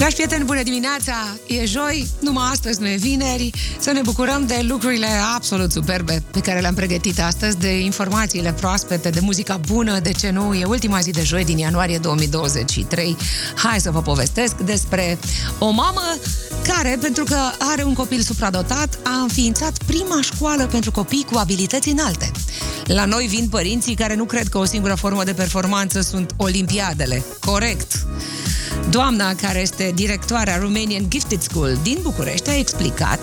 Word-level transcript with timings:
Dragi 0.00 0.14
prieteni, 0.14 0.44
bună 0.44 0.62
dimineața! 0.62 1.14
E 1.46 1.64
joi, 1.64 2.08
numai 2.20 2.48
astăzi 2.50 2.80
nu 2.80 2.88
e 2.88 2.96
vineri. 2.96 3.50
Să 3.78 3.90
ne 3.92 4.00
bucurăm 4.00 4.46
de 4.46 4.64
lucrurile 4.68 5.06
absolut 5.34 5.72
superbe 5.72 6.22
pe 6.30 6.40
care 6.40 6.60
le-am 6.60 6.74
pregătit 6.74 7.20
astăzi, 7.20 7.58
de 7.58 7.78
informațiile 7.78 8.52
proaspete, 8.52 9.10
de 9.10 9.20
muzica 9.22 9.56
bună, 9.56 9.98
de 9.98 10.12
ce 10.12 10.30
nu. 10.30 10.54
E 10.54 10.64
ultima 10.64 11.00
zi 11.00 11.10
de 11.10 11.22
joi 11.22 11.44
din 11.44 11.58
ianuarie 11.58 11.98
2023. 11.98 13.16
Hai 13.54 13.80
să 13.80 13.90
vă 13.90 14.02
povestesc 14.02 14.56
despre 14.56 15.18
o 15.58 15.70
mamă 15.70 16.16
care, 16.66 16.98
pentru 17.00 17.24
că 17.24 17.38
are 17.58 17.82
un 17.82 17.94
copil 17.94 18.20
supradotat, 18.20 18.98
a 19.02 19.20
înființat 19.20 19.82
prima 19.86 20.20
școală 20.20 20.66
pentru 20.66 20.90
copii 20.90 21.26
cu 21.32 21.38
abilități 21.38 21.88
înalte. 21.88 22.30
La 22.84 23.04
noi 23.04 23.26
vin 23.26 23.48
părinții 23.48 23.94
care 23.94 24.14
nu 24.14 24.24
cred 24.24 24.48
că 24.48 24.58
o 24.58 24.64
singură 24.64 24.94
formă 24.94 25.24
de 25.24 25.32
performanță 25.32 26.00
sunt 26.00 26.34
olimpiadele. 26.36 27.24
Corect! 27.40 28.06
Doamna 28.90 29.34
care 29.34 29.60
este 29.60 29.92
directoarea 29.94 30.58
Romanian 30.58 31.04
Gifted 31.08 31.42
School 31.42 31.78
din 31.82 31.98
București 32.02 32.50
a 32.50 32.58
explicat 32.58 33.20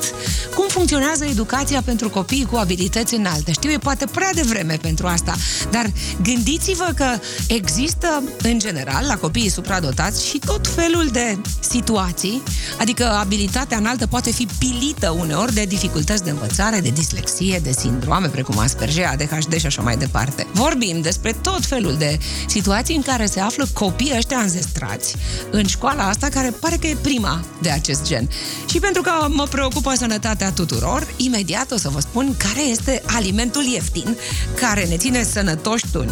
cum 0.56 0.68
funcționează 0.68 1.26
educația 1.26 1.82
pentru 1.82 2.10
copii 2.10 2.48
cu 2.52 2.56
abilități 2.56 3.16
înalte. 3.16 3.52
Știu, 3.52 3.70
e 3.70 3.78
poate 3.78 4.06
prea 4.06 4.34
devreme 4.34 4.78
pentru 4.82 5.08
asta, 5.08 5.36
dar 5.72 5.92
gândiți-vă 6.24 6.92
că 6.96 7.06
există, 7.48 8.24
în 8.42 8.60
general, 8.60 9.06
la 9.08 9.18
copiii 9.18 9.50
supradotați 9.50 10.28
și 10.28 10.40
tot 10.46 10.68
felul 10.68 11.08
de 11.12 11.38
situații, 11.60 12.42
adică 12.80 13.06
abilitatea 13.06 13.78
înaltă 13.78 14.08
poate 14.08 14.32
fi 14.32 14.48
pilită 14.60 15.10
uneori 15.20 15.54
de 15.54 15.64
dificultăți 15.64 16.24
de 16.24 16.30
învățare, 16.30 16.80
de 16.80 16.90
dislexie, 16.90 17.60
de 17.64 17.72
sindrome 17.72 18.28
precum 18.28 18.58
Asperger, 18.58 19.06
ADHD 19.06 19.56
și 19.56 19.66
așa 19.66 19.82
mai 19.82 19.98
departe. 19.98 20.48
Vorbim 20.52 21.02
despre 21.02 21.32
tot 21.42 21.66
felul 21.66 21.96
de 21.98 22.18
situații 22.48 22.96
în 22.96 23.02
care 23.02 23.26
se 23.26 23.40
află 23.40 23.68
copiii 23.74 24.14
ăștia 24.18 24.38
înzestrați 24.38 25.16
în 25.52 25.66
școala 25.66 26.08
asta, 26.08 26.28
care 26.30 26.54
pare 26.60 26.76
că 26.76 26.88
e 26.88 26.98
prima 27.02 27.44
de 27.62 27.70
acest 27.70 28.08
gen. 28.08 28.30
Și 28.70 28.80
pentru 28.80 29.02
că 29.02 29.12
mă 29.30 29.48
preocupă 29.50 29.94
sănătatea 29.96 30.52
tuturor, 30.52 31.08
imediat 31.18 31.72
o 31.72 31.78
să 31.78 31.90
vă 31.90 32.00
spun 32.00 32.36
care 32.38 32.62
este 32.62 33.02
alimentul 33.06 33.64
ieftin 33.64 34.18
care 34.56 34.86
ne 34.86 34.98
ține 34.98 35.24
sănătoși 35.24 35.86
tuni. 35.92 36.12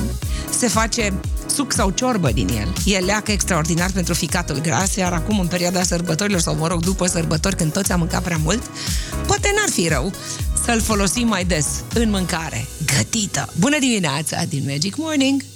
Se 0.58 0.68
face 0.68 1.14
suc 1.46 1.74
sau 1.74 1.90
ciorbă 1.90 2.32
din 2.32 2.48
el. 2.48 2.74
E 2.86 2.98
leacă 2.98 3.32
extraordinar 3.32 3.92
pentru 3.92 4.14
ficatul 4.14 4.60
gras, 4.62 4.96
iar 4.96 5.14
acum 5.14 5.40
în 5.40 5.48
perioada 5.48 5.84
sărbătorilor, 5.84 6.42
sau 6.42 6.56
mă 6.56 6.68
rog, 6.68 6.84
după 6.84 7.06
sărbători, 7.06 7.56
când 7.56 7.74
toți 7.74 7.92
am 7.92 8.00
mâncat 8.00 8.24
prea 8.24 8.40
mult, 8.44 8.62
poate 9.28 9.52
n-ar 9.56 9.70
fi 9.70 9.88
rău 9.88 10.14
să-l 10.66 10.82
folosim 10.82 11.28
mai 11.28 11.46
des 11.46 11.68
în 11.94 12.10
mâncare 12.10 12.66
gătită. 12.98 13.50
Bună 13.60 13.80
dimineața 13.80 14.44
din 14.44 14.64
Magic 14.68 14.96
Morning! 14.96 15.55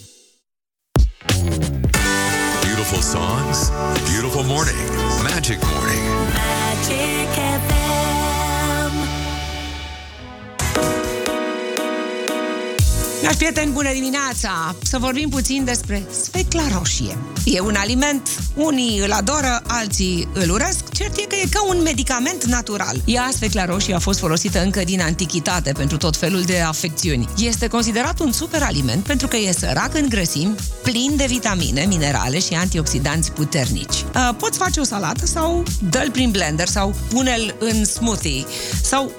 Beautiful 2.89 3.19
songs, 3.19 3.69
beautiful 4.09 4.43
morning. 4.43 4.75
Magic 5.23 5.61
morning. 5.61 6.03
Magic 6.33 7.78
Dragi 13.21 13.37
prieteni, 13.37 13.71
bună 13.71 13.89
dimineața! 13.93 14.75
Să 14.83 14.97
vorbim 14.97 15.29
puțin 15.29 15.63
despre 15.63 16.03
sfecla 16.23 16.63
roșie. 16.77 17.17
E 17.45 17.59
un 17.59 17.75
aliment, 17.77 18.29
unii 18.55 18.99
îl 18.99 19.11
adoră, 19.11 19.61
alții 19.67 20.27
îl 20.33 20.49
urăsc. 20.49 20.89
Cert 20.93 21.17
e 21.17 21.21
că 21.21 21.35
e 21.35 21.47
ca 21.51 21.65
un 21.67 21.81
medicament 21.81 22.43
natural. 22.43 23.01
Ea, 23.05 23.29
sfecla 23.33 23.65
roșie, 23.65 23.95
a 23.95 23.99
fost 23.99 24.19
folosită 24.19 24.61
încă 24.63 24.83
din 24.83 25.01
antichitate 25.01 25.71
pentru 25.71 25.97
tot 25.97 26.15
felul 26.17 26.41
de 26.41 26.59
afecțiuni. 26.59 27.27
Este 27.37 27.67
considerat 27.67 28.19
un 28.19 28.31
super 28.31 28.61
aliment 28.61 29.03
pentru 29.03 29.27
că 29.27 29.35
e 29.37 29.51
sărac 29.51 29.95
în 29.95 30.09
grăsimi, 30.09 30.55
plin 30.83 31.13
de 31.15 31.25
vitamine, 31.27 31.85
minerale 31.87 32.39
și 32.39 32.53
antioxidanți 32.53 33.31
puternici. 33.31 34.05
Uh, 34.15 34.29
Poți 34.37 34.57
face 34.57 34.79
o 34.79 34.83
salată 34.83 35.25
sau 35.25 35.63
dă-l 35.89 36.09
prin 36.11 36.31
blender 36.31 36.67
sau 36.67 36.95
pune-l 37.09 37.55
în 37.59 37.85
smoothie 37.85 38.45
sau 38.83 39.11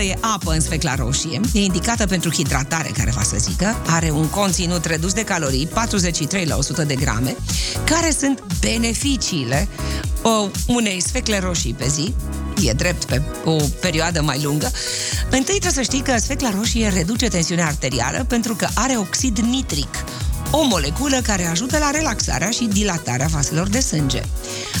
90% 0.00 0.02
e 0.02 0.14
apă 0.20 0.52
în 0.52 0.60
sfecla 0.60 0.94
roșie. 0.94 1.40
E 1.52 1.60
indicată 1.64 2.06
pentru 2.06 2.30
hidratare, 2.30 2.74
care 2.84 3.10
va 3.14 3.22
să 3.22 3.36
zică. 3.38 3.82
Are 3.86 4.10
un 4.10 4.28
conținut 4.28 4.84
redus 4.84 5.12
de 5.12 5.24
calorii, 5.24 5.66
43 5.66 6.44
la 6.46 6.56
100 6.56 6.82
de 6.82 6.94
grame. 6.94 7.36
Care 7.84 8.10
sunt 8.18 8.42
beneficiile 8.60 9.68
uh, 10.22 10.50
unei 10.66 11.00
sfecle 11.00 11.38
roșii 11.38 11.74
pe 11.74 11.88
zi? 11.88 12.14
E 12.62 12.72
drept 12.72 13.04
pe 13.04 13.22
o 13.44 13.56
perioadă 13.80 14.22
mai 14.22 14.40
lungă. 14.42 14.70
Întâi 15.30 15.58
trebuie 15.58 15.72
să 15.72 15.82
știi 15.82 16.00
că 16.00 16.16
sfecla 16.18 16.50
roșie 16.56 16.88
reduce 16.88 17.28
tensiunea 17.28 17.66
arterială 17.66 18.24
pentru 18.28 18.54
că 18.54 18.68
are 18.74 18.96
oxid 18.96 19.38
nitric, 19.38 20.04
o 20.58 20.62
moleculă 20.62 21.20
care 21.22 21.46
ajută 21.46 21.78
la 21.78 21.90
relaxarea 21.90 22.50
și 22.50 22.64
dilatarea 22.64 23.26
vaselor 23.26 23.68
de 23.68 23.80
sânge. 23.80 24.22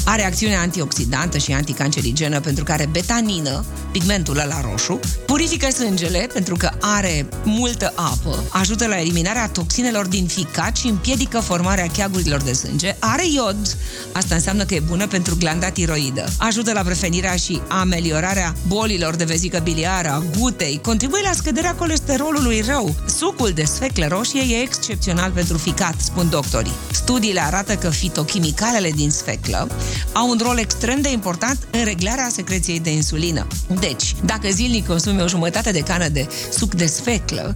Are 0.04 0.26
acțiune 0.26 0.56
antioxidantă 0.56 1.38
și 1.38 1.52
anticancerigenă 1.52 2.40
pentru 2.40 2.64
că 2.64 2.72
are 2.72 2.88
betanină, 2.92 3.64
pigmentul 3.90 4.38
ăla 4.38 4.60
roșu, 4.60 5.00
purifică 5.26 5.70
sângele 5.70 6.28
pentru 6.32 6.56
că 6.56 6.70
are 6.80 7.28
multă 7.44 7.92
apă, 7.94 8.44
ajută 8.48 8.86
la 8.86 9.00
eliminarea 9.00 9.48
toxinelor 9.48 10.06
din 10.06 10.26
ficat 10.26 10.76
și 10.76 10.86
împiedică 10.86 11.40
formarea 11.40 11.86
cheagurilor 11.96 12.42
de 12.42 12.52
sânge, 12.52 12.96
are 12.98 13.22
iod, 13.34 13.76
asta 14.12 14.34
înseamnă 14.34 14.64
că 14.64 14.74
e 14.74 14.80
bună 14.80 15.06
pentru 15.06 15.36
glanda 15.36 15.68
tiroidă, 15.70 16.28
ajută 16.38 16.72
la 16.72 16.80
prevenirea 16.80 17.36
și 17.36 17.60
ameliorarea 17.68 18.54
bolilor 18.66 19.14
de 19.14 19.24
vezică 19.24 19.60
biliară, 19.62 20.08
a 20.08 20.22
gutei, 20.38 20.80
contribuie 20.82 21.22
la 21.24 21.32
scăderea 21.32 21.74
colesterolului 21.74 22.60
rău. 22.60 22.94
Sucul 23.06 23.50
de 23.50 23.64
sfeclă 23.64 24.06
roșie 24.06 24.56
e 24.56 24.62
excepțional 24.62 25.30
pentru 25.30 25.56
ficat, 25.66 25.94
spun 25.98 26.28
doctorii. 26.28 26.72
Studiile 26.92 27.40
arată 27.40 27.74
că 27.74 27.90
fitochimicalele 27.90 28.90
din 28.90 29.10
sfeclă 29.10 29.68
au 30.12 30.28
un 30.28 30.38
rol 30.42 30.58
extrem 30.58 31.00
de 31.00 31.10
important 31.10 31.58
în 31.70 31.84
reglarea 31.84 32.28
secreției 32.32 32.80
de 32.80 32.92
insulină. 32.92 33.46
Deci, 33.80 34.14
dacă 34.24 34.48
zilnic 34.50 34.86
consumi 34.86 35.22
o 35.22 35.28
jumătate 35.28 35.70
de 35.70 35.80
cană 35.80 36.08
de 36.08 36.28
suc 36.52 36.74
de 36.74 36.86
sfeclă, 36.86 37.54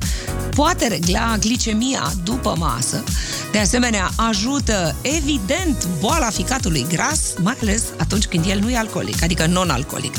poate 0.54 0.86
regla 0.86 1.36
glicemia 1.40 2.12
după 2.24 2.54
masă. 2.58 3.04
De 3.52 3.58
asemenea, 3.58 4.10
ajută, 4.16 4.94
evident, 5.02 5.86
boala 6.00 6.30
ficatului 6.30 6.86
gras, 6.88 7.20
mai 7.42 7.56
ales 7.62 7.82
atunci 7.96 8.24
când 8.26 8.44
el 8.48 8.58
nu 8.58 8.70
e 8.70 8.76
alcoolic, 8.76 9.22
adică 9.22 9.46
non-alcoolic. 9.46 10.14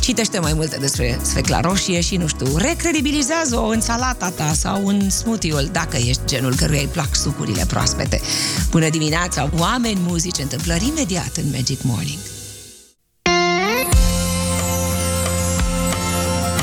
Citește 0.00 0.38
mai 0.38 0.52
multe 0.52 0.76
despre 0.76 1.18
sfecla 1.22 1.60
roșie 1.60 2.00
și, 2.00 2.16
nu 2.16 2.26
știu, 2.26 2.56
recredibilizează-o 2.56 3.66
în 3.66 3.80
salata 3.80 4.30
ta 4.30 4.52
sau 4.54 4.86
în 4.86 5.10
smoothie-ul, 5.10 5.68
dacă 5.72 5.96
ești 5.96 6.22
genul 6.24 6.54
căruia 6.54 6.80
îi 6.80 6.86
plac 6.86 7.14
sucurile 7.16 7.64
proaspete. 7.66 8.20
Bună 8.70 8.88
dimineața, 8.88 9.50
oameni, 9.58 10.00
muzici, 10.06 10.38
întâmplări 10.38 10.86
imediat 10.86 11.36
în 11.36 11.50
Magic 11.50 11.82
Morning. 11.82 12.18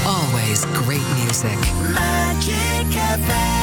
Always 0.06 0.59
great 0.86 1.08
music. 1.25 1.59
Magic 1.94 2.92
FM. 3.25 3.53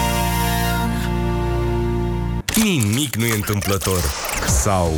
Nimic 2.62 3.16
nu 3.16 3.24
e 3.24 3.34
întâmplător. 3.34 4.02
Sau 4.62 4.94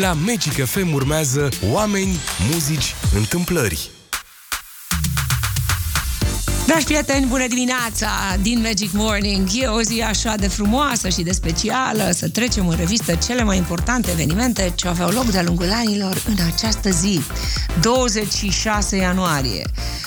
la 0.00 0.12
Magic 0.12 0.64
FM 0.64 0.92
urmează 0.92 1.48
oameni, 1.70 2.18
muzici, 2.50 2.94
întâmplări. 3.14 3.90
Dragi 6.72 6.86
prieteni, 6.86 7.26
bună 7.26 7.46
dimineața 7.46 8.08
din 8.40 8.60
Magic 8.60 8.92
Morning. 8.92 9.48
E 9.52 9.66
o 9.66 9.82
zi 9.82 10.02
așa 10.02 10.34
de 10.34 10.48
frumoasă 10.48 11.08
și 11.08 11.22
de 11.22 11.32
specială 11.32 12.10
să 12.12 12.28
trecem 12.28 12.68
în 12.68 12.76
revistă 12.76 13.14
cele 13.26 13.42
mai 13.42 13.56
importante 13.56 14.10
evenimente 14.10 14.72
ce 14.74 14.88
aveau 14.88 15.10
loc 15.10 15.24
de-a 15.24 15.42
lungul 15.42 15.70
anilor 15.72 16.22
în 16.26 16.36
această 16.54 16.90
zi, 16.90 17.20
26 17.80 18.96
ianuarie. 18.96 19.64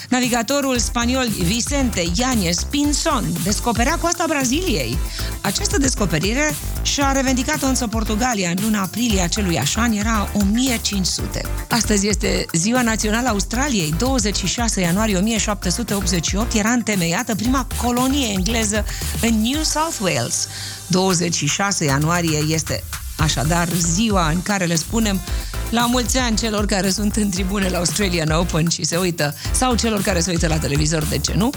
Navigatorul 0.10 0.80
spaniol 0.80 1.28
Vicente 1.28 2.02
Yañez 2.02 2.70
Pinzon 2.70 3.26
descoperea 3.44 3.98
coasta 4.02 4.26
Braziliei. 4.28 4.98
Această 5.42 5.78
descoperire 5.78 6.56
și-a 6.82 7.12
revendicat-o 7.12 7.66
însă 7.66 7.88
Portugalia 7.88 8.50
în 8.50 8.58
luna 8.62 8.82
aprilie 8.82 9.22
acelui 9.22 9.60
an, 9.76 9.92
era 9.92 10.30
1500. 10.34 11.42
Astăzi 11.70 12.08
este 12.08 12.46
Ziua 12.54 12.82
Națională 12.82 13.28
a 13.28 13.32
Australiei, 13.32 13.94
26 13.98 14.82
ianuarie 14.82 15.18
1788 15.18 16.54
era 16.56 16.70
întemeiată 16.70 17.36
prima 17.36 17.68
colonie 17.82 18.28
engleză 18.28 18.86
în 19.22 19.42
New 19.42 19.62
South 19.64 19.98
Wales. 20.02 20.48
26 20.88 21.86
ianuarie 21.86 22.38
este 22.48 22.84
Așadar, 23.18 23.68
ziua 23.78 24.30
în 24.30 24.42
care 24.42 24.66
le 24.66 24.76
spunem 24.76 25.22
la 25.70 25.86
mulți 25.86 26.18
ani 26.18 26.38
celor 26.38 26.66
care 26.66 26.90
sunt 26.90 27.16
în 27.16 27.30
tribune 27.30 27.70
la 27.70 27.78
Australian 27.78 28.30
Open 28.30 28.70
și 28.70 28.84
se 28.84 28.98
uită, 28.98 29.36
sau 29.52 29.76
celor 29.76 30.02
care 30.02 30.20
se 30.20 30.32
uită 30.32 30.48
la 30.48 30.58
televizor, 30.58 31.04
de 31.04 31.18
ce 31.18 31.34
nu? 31.36 31.50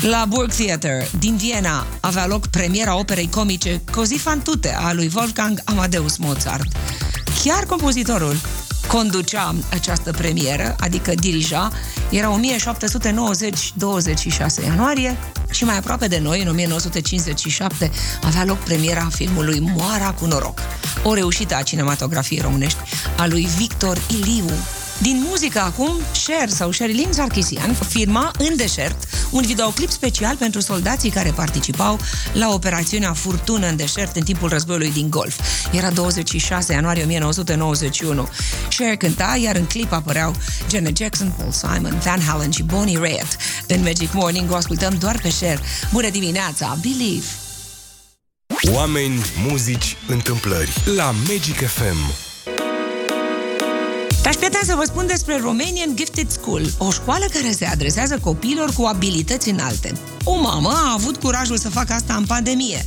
La 0.00 0.24
Burg 0.28 0.52
Theater 0.52 1.08
din 1.18 1.36
Viena 1.36 1.86
avea 2.00 2.26
loc 2.26 2.46
premiera 2.46 2.98
operei 2.98 3.28
comice 3.30 3.82
Così 3.90 4.18
fan 4.18 4.42
tutte 4.42 4.74
a 4.74 4.92
lui 4.92 5.10
Wolfgang 5.14 5.60
Amadeus 5.64 6.16
Mozart. 6.16 6.66
Chiar 7.42 7.64
compozitorul 7.64 8.36
conducea 8.86 9.54
această 9.70 10.10
premieră, 10.10 10.76
adică 10.80 11.14
dirija, 11.14 11.70
era 12.10 12.40
1790-26 12.40 12.42
ianuarie 14.64 15.16
Și 15.50 15.64
mai 15.64 15.76
aproape 15.76 16.06
de 16.06 16.18
noi, 16.18 16.42
în 16.42 16.48
1957, 16.48 17.90
avea 18.22 18.44
loc 18.44 18.58
premiera 18.58 19.08
filmului 19.12 19.72
Moara 19.76 20.10
cu 20.10 20.26
noroc. 20.26 20.58
O 21.02 21.14
reușită 21.14 21.56
a 21.56 21.62
cinematografiei 21.62 22.40
românești, 22.40 22.78
a 23.16 23.26
lui 23.26 23.48
Victor 23.56 23.98
Iliu, 24.10 24.50
din 24.98 25.24
muzică 25.28 25.60
acum, 25.60 26.00
Cher 26.26 26.48
sau 26.48 26.70
Sherilyn 26.70 27.12
Sarkisian 27.12 27.74
firma 27.88 28.30
în 28.38 28.56
deșert 28.56 29.04
un 29.30 29.42
videoclip 29.42 29.90
special 29.90 30.36
pentru 30.36 30.60
soldații 30.60 31.10
care 31.10 31.30
participau 31.30 31.98
la 32.32 32.52
operațiunea 32.52 33.12
Furtună 33.12 33.66
în 33.66 33.76
deșert 33.76 34.16
în 34.16 34.22
timpul 34.22 34.48
războiului 34.48 34.92
din 34.92 35.10
Golf. 35.10 35.40
Era 35.72 35.90
26 35.90 36.72
ianuarie 36.72 37.02
1991. 37.02 38.28
Cher 38.76 38.96
cânta, 38.96 39.38
iar 39.42 39.56
în 39.56 39.64
clip 39.64 39.92
apăreau 39.92 40.34
Janet 40.70 40.96
Jackson, 40.96 41.32
Paul 41.36 41.52
Simon, 41.52 41.98
Van 42.04 42.20
Halen 42.20 42.50
și 42.50 42.62
Bonnie 42.62 42.98
Raitt. 42.98 43.36
În 43.66 43.82
Magic 43.82 44.12
Morning 44.12 44.50
o 44.50 44.54
ascultăm 44.54 44.96
doar 44.98 45.18
pe 45.22 45.28
Cher. 45.40 45.60
Bună 45.92 46.10
dimineața, 46.10 46.78
Believe! 46.80 47.26
Oameni, 48.72 49.24
muzici, 49.48 49.96
întâmplări 50.08 50.82
la 50.96 51.14
Magic 51.28 51.66
FM. 51.66 52.34
Dragi 54.26 54.40
prieteni, 54.40 54.68
să 54.68 54.74
vă 54.76 54.84
spun 54.84 55.06
despre 55.06 55.38
Romanian 55.40 55.96
Gifted 55.96 56.30
School, 56.30 56.62
o 56.78 56.90
școală 56.90 57.24
care 57.32 57.52
se 57.52 57.64
adresează 57.64 58.18
copiilor 58.18 58.72
cu 58.72 58.84
abilități 58.84 59.50
înalte. 59.50 59.92
O 60.24 60.40
mamă 60.40 60.68
a 60.68 60.92
avut 60.92 61.16
curajul 61.16 61.56
să 61.56 61.68
facă 61.68 61.92
asta 61.92 62.14
în 62.14 62.24
pandemie. 62.24 62.86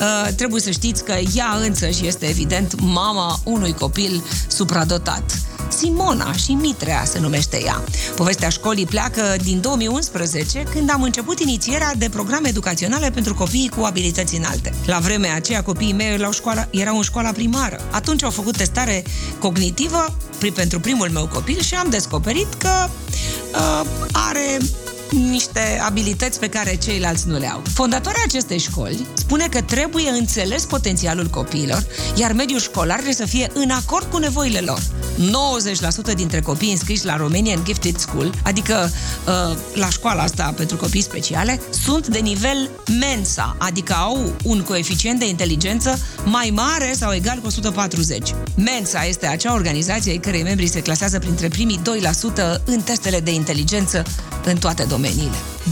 Uh, 0.00 0.28
trebuie 0.36 0.60
să 0.60 0.70
știți 0.70 1.04
că 1.04 1.14
ea 1.34 1.56
însăși 1.60 2.06
este 2.06 2.26
evident 2.26 2.80
mama 2.80 3.40
unui 3.44 3.72
copil 3.72 4.22
supradotat. 4.48 5.38
Simona 5.76 6.32
și 6.32 6.52
Mitrea 6.52 7.04
se 7.04 7.18
numește 7.18 7.60
ea. 7.64 7.84
Povestea 8.16 8.48
școlii 8.48 8.86
pleacă 8.86 9.36
din 9.42 9.60
2011, 9.60 10.62
când 10.62 10.90
am 10.90 11.02
început 11.02 11.40
inițierea 11.40 11.94
de 11.98 12.08
programe 12.08 12.48
educaționale 12.48 13.10
pentru 13.10 13.34
copiii 13.34 13.68
cu 13.68 13.84
abilități 13.84 14.36
înalte. 14.36 14.74
La 14.86 14.98
vremea 14.98 15.34
aceea, 15.34 15.62
copiii 15.62 15.92
mei 15.92 16.18
la 16.18 16.30
școală, 16.30 16.68
erau 16.70 16.96
în 16.96 17.02
școala 17.02 17.30
primară. 17.30 17.80
Atunci 17.90 18.22
au 18.22 18.30
făcut 18.30 18.56
testare 18.56 19.04
cognitivă 19.38 20.16
pri- 20.38 20.54
pentru 20.54 20.80
primul 20.80 21.08
meu 21.10 21.26
copil 21.26 21.60
și 21.60 21.74
am 21.74 21.90
descoperit 21.90 22.54
că 22.54 22.88
uh, 23.54 23.86
are 24.12 24.58
niște 25.14 25.80
abilități 25.86 26.38
pe 26.38 26.48
care 26.48 26.76
ceilalți 26.76 27.28
nu 27.28 27.38
le 27.38 27.50
au. 27.50 27.62
Fondatoarea 27.72 28.22
acestei 28.26 28.58
școli 28.58 29.06
spune 29.14 29.46
că 29.48 29.60
trebuie 29.60 30.10
înțeles 30.10 30.64
potențialul 30.64 31.26
copiilor, 31.26 31.86
iar 32.14 32.32
mediul 32.32 32.60
școlar 32.60 32.94
trebuie 32.94 33.14
să 33.14 33.26
fie 33.26 33.50
în 33.54 33.70
acord 33.70 34.06
cu 34.10 34.18
nevoile 34.18 34.60
lor. 34.60 34.80
90% 36.12 36.14
dintre 36.14 36.40
copii 36.40 36.70
înscriși 36.70 37.04
la 37.04 37.16
Romanian 37.16 37.64
Gifted 37.64 37.96
School, 37.96 38.34
adică 38.42 38.90
uh, 39.26 39.56
la 39.74 39.88
școala 39.88 40.22
asta 40.22 40.52
pentru 40.56 40.76
copii 40.76 41.02
speciale, 41.02 41.60
sunt 41.84 42.06
de 42.06 42.18
nivel 42.18 42.70
Mensa, 43.00 43.56
adică 43.58 43.92
au 43.92 44.32
un 44.42 44.62
coeficient 44.62 45.18
de 45.18 45.28
inteligență 45.28 45.98
mai 46.24 46.50
mare 46.54 46.92
sau 46.96 47.12
egal 47.12 47.38
cu 47.38 47.46
140. 47.46 48.34
Mensa 48.56 49.04
este 49.04 49.26
acea 49.26 49.52
organizație 49.52 50.10
ai 50.10 50.18
cărei 50.18 50.42
membrii 50.42 50.68
se 50.68 50.82
clasează 50.82 51.18
printre 51.18 51.48
primii 51.48 51.80
2% 52.58 52.62
în 52.64 52.80
testele 52.80 53.20
de 53.20 53.32
inteligență 53.32 54.02
în 54.44 54.56
toate 54.56 54.82
domeniile. 54.82 55.03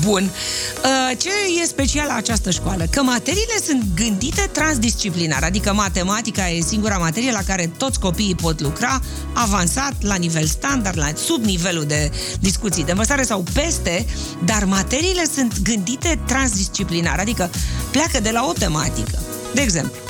Bun. 0.00 0.23
Uh, 0.23 1.17
Ce 1.19 1.29
e 1.62 1.67
special 1.67 2.06
la 2.06 2.14
această 2.14 2.50
școală? 2.50 2.84
Că 2.90 3.02
materiile 3.02 3.58
sunt 3.67 3.84
gândite 3.94 4.49
transdisciplinar, 4.52 5.43
adică 5.43 5.73
matematica 5.73 6.49
e 6.49 6.61
singura 6.61 6.96
materie 6.96 7.32
la 7.32 7.43
care 7.46 7.70
toți 7.76 8.00
copiii 8.00 8.34
pot 8.34 8.61
lucra, 8.61 9.00
avansat, 9.32 9.94
la 10.00 10.14
nivel 10.14 10.46
standard, 10.46 10.99
la 10.99 11.11
sub 11.14 11.44
nivelul 11.44 11.84
de 11.84 12.11
discuții 12.40 12.84
de 12.84 12.90
învățare 12.90 13.23
sau 13.23 13.44
peste, 13.52 14.06
dar 14.44 14.64
materiile 14.64 15.25
sunt 15.34 15.61
gândite 15.62 16.20
transdisciplinar, 16.26 17.19
adică 17.19 17.50
pleacă 17.90 18.20
de 18.20 18.31
la 18.31 18.44
o 18.49 18.52
tematică. 18.52 19.19
De 19.55 19.61
exemplu, 19.61 20.02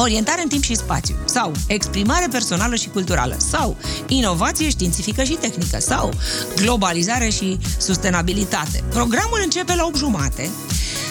orientare 0.00 0.42
în 0.42 0.48
timp 0.48 0.62
și 0.62 0.74
spațiu, 0.74 1.14
sau 1.24 1.52
exprimare 1.66 2.26
personală 2.30 2.74
și 2.74 2.88
culturală, 2.88 3.36
sau 3.50 3.76
inovație 4.06 4.68
științifică 4.68 5.22
și 5.22 5.32
tehnică, 5.32 5.78
sau 5.80 6.12
globalizare 6.56 7.28
și 7.28 7.58
sustenabilitate. 7.78 8.84
Programul 8.88 9.40
începe 9.42 9.74
la 9.74 9.84
8 9.84 9.96
jumate, 9.96 10.50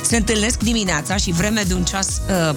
se 0.04 0.18
întâlnesc 0.18 0.60
dimineața 0.60 1.16
și 1.16 1.32
vreme 1.32 1.64
de 1.68 1.74
un 1.74 1.84
ceas 1.84 2.08
uh, 2.08 2.56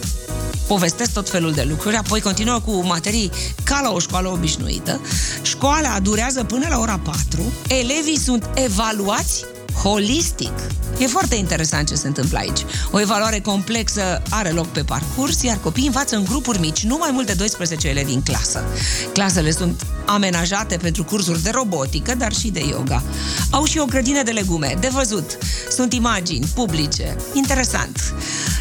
povestesc 0.66 1.12
tot 1.12 1.28
felul 1.28 1.52
de 1.52 1.66
lucruri, 1.68 1.96
apoi 1.96 2.20
continuă 2.20 2.60
cu 2.60 2.84
materii 2.84 3.30
ca 3.64 3.80
la 3.82 3.92
o 3.92 3.98
școală 3.98 4.28
obișnuită. 4.28 5.00
Școala 5.42 6.00
durează 6.00 6.44
până 6.44 6.66
la 6.68 6.78
ora 6.78 7.00
4, 7.04 7.52
elevii 7.68 8.18
sunt 8.18 8.48
evaluați 8.54 9.44
holistic. 9.86 10.52
E 10.98 11.06
foarte 11.06 11.34
interesant 11.34 11.88
ce 11.88 11.94
se 11.94 12.06
întâmplă 12.06 12.38
aici. 12.38 12.60
O 12.90 13.00
evaluare 13.00 13.40
complexă 13.40 14.22
are 14.30 14.50
loc 14.50 14.66
pe 14.66 14.82
parcurs, 14.82 15.42
iar 15.42 15.58
copiii 15.62 15.86
învață 15.86 16.16
în 16.16 16.24
grupuri 16.24 16.60
mici, 16.60 16.84
nu 16.84 16.96
mai 16.96 17.10
mult 17.12 17.26
de 17.26 17.32
12 17.32 17.88
elevi 17.88 18.12
în 18.12 18.22
clasă. 18.22 18.64
Clasele 19.12 19.50
sunt 19.50 19.86
amenajate 20.06 20.76
pentru 20.76 21.04
cursuri 21.04 21.42
de 21.42 21.50
robotică, 21.50 22.14
dar 22.14 22.32
și 22.32 22.48
de 22.48 22.64
yoga. 22.70 23.02
Au 23.50 23.64
și 23.64 23.78
o 23.78 23.84
grădină 23.84 24.22
de 24.22 24.30
legume, 24.30 24.76
de 24.80 24.88
văzut. 24.92 25.38
Sunt 25.70 25.92
imagini 25.92 26.46
publice. 26.54 27.16
Interesant. 27.32 28.14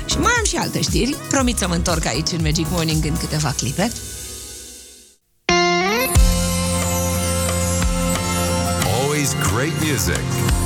Și 0.06 0.18
mai 0.18 0.34
am 0.38 0.46
și 0.46 0.56
alte 0.56 0.82
știri. 0.82 1.16
Promit 1.30 1.58
să 1.58 1.68
mă 1.68 1.74
întorc 1.74 2.06
aici 2.06 2.32
în 2.32 2.42
Magic 2.42 2.66
Morning 2.70 3.06
în 3.06 3.18
câteva 3.18 3.54
clipe. 3.58 3.92
Always 9.02 9.36
great 9.52 9.74
music. 9.84 10.65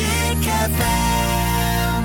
Magic 0.00 0.48
FM. 0.76 2.02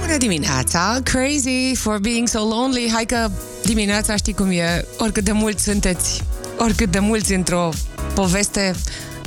Bună 0.00 0.16
dimineața! 0.16 1.00
Crazy 1.02 1.74
for 1.74 1.98
being 1.98 2.28
so 2.28 2.38
lonely. 2.48 2.90
Hai 2.92 3.04
că 3.04 3.30
dimineața 3.64 4.16
știi 4.16 4.32
cum 4.32 4.50
e. 4.50 4.84
Oricât 4.98 5.24
de 5.24 5.32
mulți 5.32 5.62
sunteți, 5.62 6.22
oricât 6.58 6.90
de 6.90 6.98
mulți 6.98 7.32
într-o 7.32 7.68
poveste, 8.14 8.74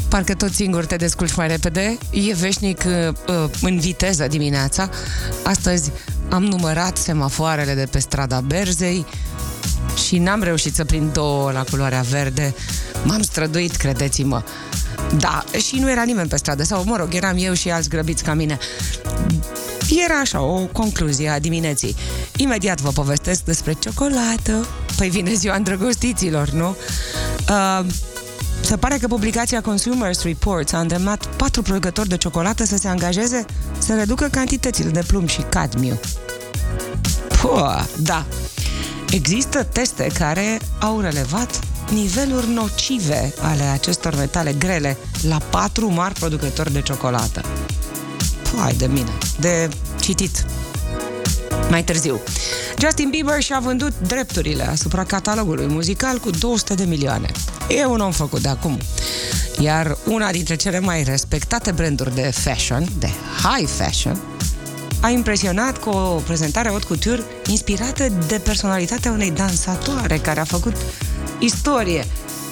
parcă 0.10 0.34
tot 0.34 0.54
singur 0.54 0.86
te 0.86 0.96
descurci 0.96 1.36
mai 1.36 1.48
repede. 1.48 1.98
E 2.12 2.34
veșnic 2.34 2.84
uh, 2.86 3.08
uh, 3.28 3.50
în 3.62 3.80
viteză 3.80 4.28
dimineața. 4.28 4.90
Astăzi 5.44 5.92
am 6.30 6.44
numărat 6.44 6.98
semafoarele 6.98 7.74
de 7.74 7.88
pe 7.92 8.00
strada 8.00 8.42
Berzei 8.42 9.06
și 10.06 10.18
n-am 10.18 10.44
reușit 10.44 10.76
să 10.76 10.86
prind 10.86 11.14
două 11.14 11.52
la 11.52 11.64
culoarea 11.64 12.02
verde. 12.02 12.56
M-am 13.04 13.22
străduit, 13.22 13.76
credeți-mă. 13.76 14.44
Da, 15.18 15.44
și 15.58 15.80
nu 15.80 15.90
era 15.92 16.04
nimeni 16.04 16.30
pe 16.30 16.38
stradă, 16.38 16.64
sau, 16.64 16.84
mă 16.86 16.98
rog, 16.98 17.14
eram 17.14 17.36
eu 17.38 17.54
și 17.54 17.70
alți 17.70 17.90
grăbiți 17.90 18.24
ca 18.24 18.34
mine. 18.34 18.58
Era 20.06 20.20
așa, 20.20 20.42
o 20.42 20.66
concluzie 20.66 21.30
a 21.30 21.40
dimineții. 21.40 21.96
Imediat 22.36 22.82
vă 22.82 22.90
povestesc 22.90 23.44
despre 23.44 23.74
ciocolată. 23.80 24.68
Păi 24.98 25.10
vine 25.10 25.34
ziua 25.34 25.56
îndrăgostiților, 25.56 26.50
nu? 26.50 26.76
Uh, 27.50 27.86
se 28.62 28.78
pare 28.78 28.98
că 28.98 29.08
publicația 29.08 29.62
Consumers 29.62 30.24
Reports 30.24 30.72
a 30.72 30.80
îndemnat 30.80 31.26
patru 31.26 31.62
producători 31.62 32.10
de 32.10 32.18
ciocolată 32.18 32.66
să 32.66 32.78
se 32.78 32.88
angajeze 32.88 33.46
să 33.78 33.96
reducă 33.96 34.28
cantitățile 34.32 34.90
de 34.90 35.04
plumb 35.08 35.30
și 35.30 35.42
cadmiu. 35.50 36.00
Puh, 37.42 37.86
da. 37.98 38.26
Există 39.10 39.64
teste 39.64 40.08
care 40.14 40.60
au 40.80 41.00
relevat 41.00 41.60
niveluri 41.92 42.48
nocive 42.48 43.34
ale 43.42 43.64
acestor 43.64 44.16
metale 44.16 44.54
grele 44.54 44.98
la 45.22 45.38
patru 45.50 45.92
mari 45.92 46.14
producători 46.14 46.74
de 46.74 46.82
ciocolată. 46.82 47.42
Hai 48.60 48.74
de 48.74 48.86
mine, 48.86 49.12
de 49.40 49.70
citit. 50.00 50.46
Mai 51.70 51.84
târziu. 51.84 52.20
Justin 52.80 53.10
Bieber 53.10 53.42
și-a 53.42 53.60
vândut 53.60 53.94
drepturile 54.00 54.64
asupra 54.64 55.04
catalogului 55.04 55.68
muzical 55.68 56.18
cu 56.18 56.30
200 56.30 56.74
de 56.74 56.84
milioane. 56.84 57.32
E 57.70 57.86
un 57.86 58.00
om 58.00 58.12
făcut 58.12 58.42
de 58.42 58.48
acum. 58.48 58.78
Iar 59.60 59.98
una 60.06 60.32
dintre 60.32 60.56
cele 60.56 60.80
mai 60.80 61.04
respectate 61.04 61.72
branduri 61.72 62.16
de 62.16 62.32
fashion, 62.34 62.88
de 63.00 63.10
high 63.44 63.68
fashion, 63.68 64.18
a 65.02 65.10
impresionat 65.10 65.78
cu 65.78 65.90
o 65.90 66.22
prezentare 66.26 66.70
haute 66.70 66.86
couture 66.86 67.24
inspirată 67.48 68.08
de 68.28 68.40
personalitatea 68.44 69.12
unei 69.12 69.32
dansatoare 69.32 70.18
care 70.18 70.40
a 70.40 70.44
făcut 70.44 70.76
istorie. 71.40 72.08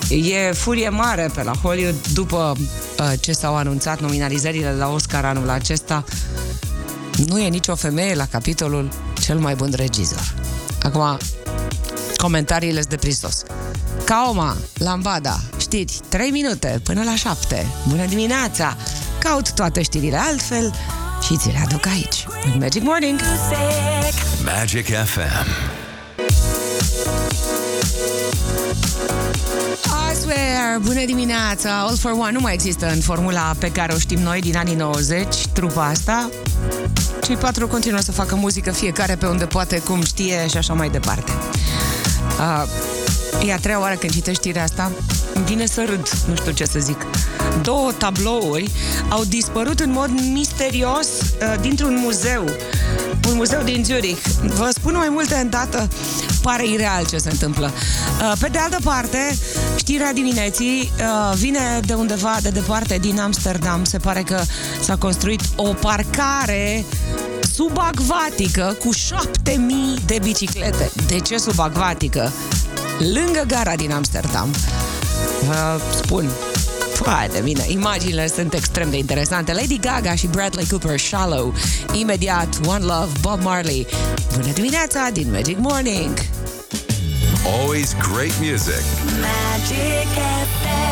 E 0.10 0.52
furie 0.52 0.90
mare 0.90 1.30
pe 1.36 1.44
la 1.44 1.54
Hollywood 1.62 2.08
după 2.14 2.56
uh, 2.58 3.12
ce 3.20 3.32
s-au 3.32 3.56
anunțat 3.56 4.00
nominalizările 4.00 4.72
la 4.74 4.90
Oscar 4.90 5.26
anul 5.26 5.50
acesta. 5.50 6.04
Nu 7.28 7.40
e 7.40 7.48
nicio 7.48 7.76
femeie 7.76 8.16
la 8.16 8.26
capitolul 8.26 8.90
cel 9.22 9.38
mai 9.38 9.56
bun 9.56 9.74
regizor. 9.76 10.34
Acum, 10.84 11.18
comentariile 12.18 12.82
de 12.82 12.96
prisos. 12.96 13.44
Kaoma, 14.04 14.58
Lambada, 14.78 15.40
știri, 15.58 16.00
3 16.10 16.30
minute 16.30 16.80
până 16.84 17.04
la 17.04 17.16
7. 17.16 17.66
Bună 17.88 18.06
dimineața! 18.06 18.78
Caut 19.20 19.52
toate 19.52 19.82
știrile 19.82 20.18
altfel 20.18 20.74
și 21.22 21.38
ți 21.38 21.48
le 21.48 21.62
aduc 21.66 21.86
aici, 21.86 22.28
în 22.46 22.60
Magic 22.60 22.84
Morning. 22.84 23.20
Music. 23.20 24.44
Magic 24.44 24.86
FM. 24.86 25.85
I 30.12 30.16
swear, 30.22 30.80
bună 30.82 31.06
dimineața! 31.06 31.80
All 31.80 31.98
for 31.98 32.12
One 32.12 32.32
nu 32.32 32.40
mai 32.40 32.54
există 32.54 32.92
în 32.92 33.00
formula 33.00 33.56
pe 33.60 33.72
care 33.72 33.94
o 33.94 33.98
știm 33.98 34.20
noi 34.20 34.42
din 34.42 34.58
anii 34.58 34.76
90, 34.76 35.48
trupa 35.54 35.86
asta. 35.86 36.30
Cei 37.24 37.36
patru 37.36 37.68
continuă 37.68 38.00
să 38.00 38.12
facă 38.12 38.36
muzică, 38.36 38.72
fiecare 38.72 39.16
pe 39.16 39.26
unde 39.26 39.46
poate, 39.46 39.80
cum 39.80 40.04
știe 40.04 40.48
și 40.50 40.58
așa 40.58 40.74
mai 40.74 40.90
departe. 40.90 41.32
Uh, 42.40 43.48
e 43.48 43.54
a 43.54 43.58
treia 43.58 43.80
oară 43.80 43.96
când 43.96 44.12
citești 44.14 44.42
știrea 44.42 44.64
asta, 44.64 44.92
îmi 45.34 45.46
vine 45.46 45.66
să 45.66 45.84
râd, 45.88 46.10
nu 46.28 46.36
știu 46.36 46.52
ce 46.52 46.66
să 46.66 46.80
zic. 46.80 47.06
Două 47.62 47.92
tablouri 47.92 48.72
au 49.10 49.24
dispărut 49.24 49.80
în 49.80 49.92
mod 49.92 50.10
misterios 50.32 51.08
uh, 51.08 51.56
dintr-un 51.62 51.98
muzeu. 52.00 52.44
Un 53.30 53.36
muzeu 53.36 53.62
din 53.64 53.84
Zurich. 53.84 54.28
Vă 54.56 54.70
spun 54.74 54.94
mai 54.96 55.10
multe 55.10 55.36
îndată, 55.36 55.88
pare 56.42 56.68
ireal 56.68 57.06
ce 57.06 57.18
se 57.18 57.30
întâmplă. 57.30 57.72
Uh, 58.22 58.34
pe 58.40 58.48
de 58.48 58.58
altă 58.58 58.78
parte, 58.84 59.38
știrea 59.76 60.14
dimineții 60.14 60.92
uh, 61.00 61.38
vine 61.38 61.80
de 61.86 61.94
undeva 61.94 62.38
de 62.42 62.50
departe 62.50 62.98
din 62.98 63.20
Amsterdam. 63.20 63.84
Se 63.84 63.98
pare 63.98 64.22
că 64.22 64.42
s-a 64.82 64.96
construit 64.96 65.42
o 65.56 65.74
parcare 65.74 66.86
subacvatică 67.54 68.78
cu 68.80 68.92
7000 68.92 69.96
de 70.06 70.20
biciclete. 70.24 70.92
De 71.08 71.20
ce 71.20 71.38
subacvatică? 71.38 72.32
Lângă 73.00 73.44
gara 73.48 73.76
din 73.76 73.92
Amsterdam. 73.92 74.50
Vă 75.46 75.82
spun, 75.96 76.30
Hai 77.06 77.28
de 77.28 77.40
mine, 77.44 77.64
imaginile 77.68 78.28
sunt 78.28 78.54
extrem 78.54 78.90
de 78.90 78.98
interesante. 78.98 79.54
Lady 79.54 79.80
Gaga 79.80 80.16
și 80.16 80.28
Bradley 80.28 80.66
Cooper, 80.70 81.00
Shallow. 81.00 81.54
Imediat, 81.94 82.60
One 82.68 82.84
Love, 82.84 83.12
Bob 83.22 83.42
Marley. 83.42 83.88
Bună 84.36 84.52
dimineața 84.54 85.10
din 85.14 85.32
Magic 85.32 85.58
Morning! 85.58 86.18
Always 87.60 87.96
great 88.12 88.34
music. 88.40 88.84
Magic 89.04 90.08
FM. 90.62 90.86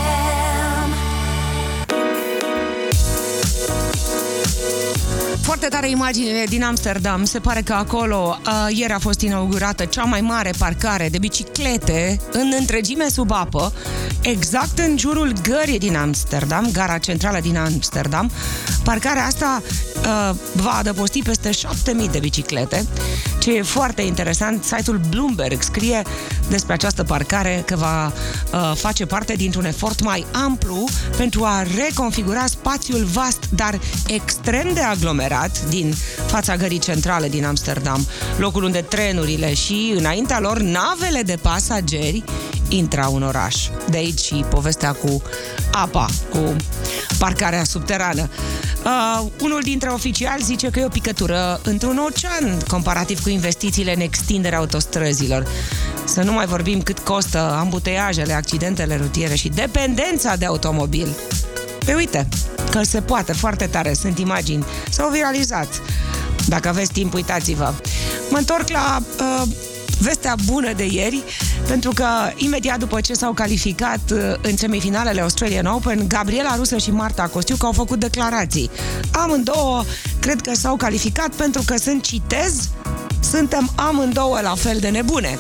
Foarte 5.41 5.67
tare 5.67 5.89
imaginile 5.89 6.43
din 6.49 6.63
Amsterdam. 6.63 7.23
Se 7.25 7.39
pare 7.39 7.61
că 7.61 7.73
acolo 7.73 8.37
uh, 8.45 8.77
ieri 8.77 8.93
a 8.93 8.99
fost 8.99 9.21
inaugurată 9.21 9.85
cea 9.85 10.03
mai 10.03 10.21
mare 10.21 10.51
parcare 10.57 11.09
de 11.09 11.17
biciclete 11.17 12.19
în 12.31 12.53
întregime 12.59 13.09
sub 13.09 13.31
apă, 13.31 13.73
exact 14.23 14.79
în 14.79 14.97
jurul 14.97 15.33
gării 15.41 15.79
din 15.79 15.95
Amsterdam, 15.95 16.69
gara 16.71 16.97
centrală 16.97 17.39
din 17.39 17.57
Amsterdam. 17.57 18.31
Parcarea 18.83 19.25
asta 19.25 19.61
uh, 19.95 20.35
va 20.53 20.71
adăposti 20.71 21.21
peste 21.21 21.51
7000 21.51 22.09
de 22.09 22.19
biciclete, 22.19 22.85
ce 23.39 23.55
e 23.55 23.61
foarte 23.61 24.01
interesant. 24.01 24.63
Site-ul 24.63 25.01
Bloomberg 25.09 25.61
scrie 25.61 26.01
despre 26.49 26.73
această 26.73 27.03
parcare 27.03 27.63
că 27.65 27.75
va 27.75 28.05
uh, 28.05 28.71
face 28.75 29.05
parte 29.05 29.33
dintr-un 29.33 29.65
efort 29.65 30.01
mai 30.03 30.25
amplu 30.31 30.87
pentru 31.17 31.43
a 31.43 31.63
reconfigura 31.75 32.45
spațiul 32.45 33.03
vast, 33.03 33.49
dar 33.49 33.79
extrem 34.07 34.73
de 34.73 34.81
aglomerat 34.81 35.65
din 35.69 35.93
fața 36.25 36.55
gării 36.55 36.79
centrale 36.79 37.29
din 37.29 37.45
Amsterdam, 37.45 38.07
locul 38.37 38.63
unde 38.63 38.81
trenurile 38.81 39.53
și, 39.53 39.93
înaintea 39.97 40.39
lor, 40.39 40.59
navele 40.59 41.21
de 41.21 41.37
pasageri 41.41 42.23
intrau 42.69 43.15
în 43.15 43.23
oraș. 43.23 43.67
De 43.89 43.97
aici 43.97 44.19
și 44.19 44.45
povestea 44.49 44.91
cu 44.91 45.21
apa, 45.71 46.05
cu 46.29 46.55
parcarea 47.17 47.63
subterană. 47.63 48.29
Uh, 48.85 49.27
unul 49.41 49.61
dintre 49.61 49.89
oficiali 49.89 50.43
zice 50.43 50.69
că 50.69 50.79
e 50.79 50.85
o 50.85 50.89
picătură 50.89 51.59
într-un 51.63 51.97
ocean, 51.97 52.59
comparativ 52.67 53.21
cu 53.21 53.29
investițiile 53.29 53.93
în 53.93 53.99
extinderea 53.99 54.57
autostrăzilor. 54.57 55.47
Să 56.05 56.21
nu 56.21 56.31
mai 56.31 56.45
vorbim 56.45 56.81
cât 56.81 56.99
costă 56.99 57.55
ambuteiajele, 57.59 58.33
accidentele 58.33 58.97
rutiere 58.97 59.35
și 59.35 59.49
dependența 59.49 60.35
de 60.35 60.45
automobil. 60.45 61.07
Pe 61.85 61.93
uite, 61.93 62.27
că 62.71 62.83
se 62.83 63.01
poate 63.01 63.33
foarte 63.33 63.65
tare, 63.65 63.93
sunt 63.93 64.19
imagini, 64.19 64.65
s-au 64.89 65.09
viralizat. 65.09 65.81
Dacă 66.47 66.67
aveți 66.67 66.91
timp, 66.91 67.13
uitați-vă. 67.13 67.73
Mă 68.29 68.37
întorc 68.37 68.69
la 68.69 69.01
uh, 69.19 69.47
vestea 69.99 70.35
bună 70.45 70.73
de 70.73 70.85
ieri, 70.85 71.23
pentru 71.67 71.91
că 71.91 72.05
imediat 72.35 72.79
după 72.79 73.01
ce 73.01 73.13
s-au 73.13 73.33
calificat 73.33 73.99
uh, 74.11 74.19
în 74.41 74.57
semifinalele 74.57 75.21
Australian 75.21 75.65
Open, 75.65 76.07
Gabriela 76.07 76.55
Rusă 76.55 76.77
și 76.77 76.91
Marta 76.91 77.23
Costiuc 77.23 77.63
au 77.63 77.71
făcut 77.71 77.99
declarații. 77.99 78.69
Amândouă 79.11 79.83
cred 80.19 80.41
că 80.41 80.51
s-au 80.55 80.75
calificat 80.75 81.29
pentru 81.29 81.61
că 81.65 81.77
sunt, 81.77 82.03
citez, 82.03 82.69
suntem 83.19 83.71
amândouă 83.75 84.39
la 84.41 84.55
fel 84.55 84.77
de 84.79 84.89
nebune. 84.89 85.39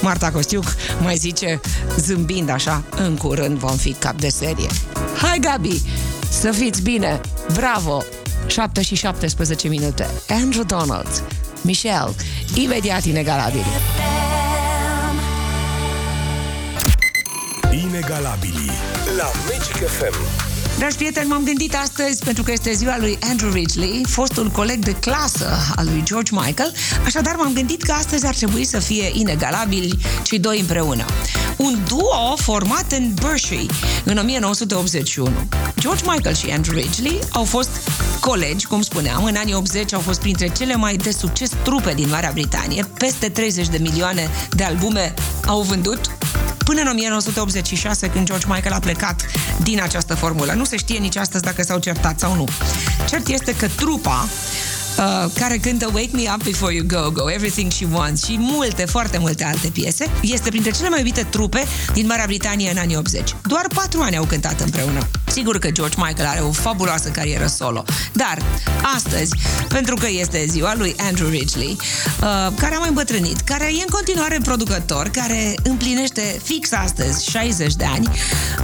Marta 0.00 0.30
Costiuc 0.30 0.74
mai 1.02 1.16
zice, 1.16 1.60
zâmbind 1.98 2.50
așa, 2.50 2.84
în 2.96 3.16
curând 3.16 3.58
vom 3.58 3.76
fi 3.76 3.92
cap 3.92 4.20
de 4.20 4.28
serie. 4.28 4.68
Hai, 5.16 5.38
Gabi, 5.38 5.82
să 6.30 6.50
fiți 6.50 6.82
bine! 6.82 7.20
Bravo! 7.52 8.02
7 8.46 8.82
și 8.82 8.94
17 8.94 9.68
minute. 9.68 10.06
Andrew 10.28 10.64
Donald, 10.64 11.22
Michelle, 11.64 12.14
imediat 12.56 13.06
inegalabil. 13.06 13.64
Inegalabilii 17.72 18.72
la 19.16 19.30
Magic 19.48 19.82
FM. 19.82 20.49
Dragi 20.80 20.96
prieteni, 20.96 21.28
m-am 21.28 21.44
gândit 21.44 21.74
astăzi, 21.74 22.24
pentru 22.24 22.42
că 22.42 22.52
este 22.52 22.72
ziua 22.72 22.98
lui 22.98 23.18
Andrew 23.30 23.52
Ridgely, 23.52 24.02
fostul 24.06 24.48
coleg 24.48 24.84
de 24.84 24.92
clasă 24.92 25.48
al 25.76 25.84
lui 25.84 26.02
George 26.04 26.30
Michael, 26.34 26.72
așadar 27.04 27.34
m-am 27.36 27.52
gândit 27.52 27.82
că 27.82 27.92
astăzi 27.92 28.26
ar 28.26 28.34
trebui 28.34 28.64
să 28.64 28.78
fie 28.78 29.10
inegalabili 29.12 29.98
cei 30.22 30.38
doi 30.38 30.60
împreună. 30.60 31.04
Un 31.56 31.78
duo 31.88 32.36
format 32.36 32.92
în 32.92 33.14
Berkshire 33.22 33.66
în 34.04 34.16
1981. 34.16 35.30
George 35.78 36.04
Michael 36.06 36.34
și 36.34 36.50
Andrew 36.50 36.76
Ridgely 36.76 37.18
au 37.32 37.44
fost 37.44 37.70
colegi, 38.20 38.66
cum 38.66 38.82
spuneam, 38.82 39.24
în 39.24 39.36
anii 39.36 39.54
80 39.54 39.92
au 39.92 40.00
fost 40.00 40.20
printre 40.20 40.48
cele 40.48 40.74
mai 40.74 40.96
de 40.96 41.10
succes 41.10 41.50
trupe 41.62 41.92
din 41.94 42.08
Marea 42.08 42.30
Britanie. 42.32 42.84
Peste 42.98 43.28
30 43.28 43.68
de 43.68 43.78
milioane 43.78 44.30
de 44.50 44.64
albume 44.64 45.14
au 45.46 45.60
vândut 45.60 46.00
până 46.70 46.82
în 46.82 46.88
1986, 46.88 48.08
când 48.08 48.26
George 48.26 48.46
Michael 48.48 48.74
a 48.74 48.78
plecat 48.78 49.26
din 49.62 49.82
această 49.82 50.14
formulă. 50.14 50.52
Nu 50.52 50.64
se 50.64 50.76
știe 50.76 50.98
nici 50.98 51.16
astăzi 51.16 51.42
dacă 51.42 51.62
s-au 51.62 51.78
certat 51.78 52.18
sau 52.18 52.34
nu. 52.34 52.48
Cert 53.08 53.28
este 53.28 53.54
că 53.56 53.68
trupa 53.76 54.28
Uh, 54.98 55.30
care 55.34 55.56
cântă 55.56 55.90
Wake 55.94 56.10
Me 56.12 56.22
Up 56.34 56.42
Before 56.42 56.74
You 56.74 56.86
Go 56.86 57.10
Go, 57.10 57.30
Everything 57.30 57.72
She 57.72 57.86
Wants 57.92 58.24
și 58.24 58.36
multe, 58.38 58.84
foarte 58.84 59.18
multe 59.18 59.44
alte 59.44 59.68
piese, 59.68 60.10
este 60.22 60.48
printre 60.48 60.70
cele 60.70 60.88
mai 60.88 60.98
iubite 60.98 61.26
trupe 61.30 61.64
din 61.92 62.06
Marea 62.06 62.24
Britanie 62.26 62.70
în 62.70 62.76
anii 62.76 62.96
80. 62.96 63.34
Doar 63.42 63.66
patru 63.74 64.00
ani 64.00 64.16
au 64.16 64.24
cântat 64.24 64.60
împreună. 64.60 65.08
Sigur 65.30 65.58
că 65.58 65.70
George 65.70 65.96
Michael 65.98 66.28
are 66.28 66.40
o 66.40 66.52
fabuloasă 66.52 67.08
carieră 67.08 67.46
solo, 67.46 67.84
dar 68.12 68.38
astăzi, 68.96 69.34
pentru 69.68 69.94
că 69.94 70.06
este 70.10 70.44
ziua 70.48 70.74
lui 70.76 70.94
Andrew 70.98 71.28
Ridgely, 71.28 71.76
uh, 71.76 72.52
care 72.58 72.74
a 72.74 72.78
mai 72.78 72.88
îmbătrânit, 72.88 73.40
care 73.40 73.64
e 73.64 73.80
în 73.80 73.90
continuare 73.90 74.38
producător, 74.42 75.08
care 75.08 75.54
împlinește 75.62 76.40
fix 76.42 76.72
astăzi 76.72 77.30
60 77.30 77.74
de 77.74 77.84
ani, 77.84 78.08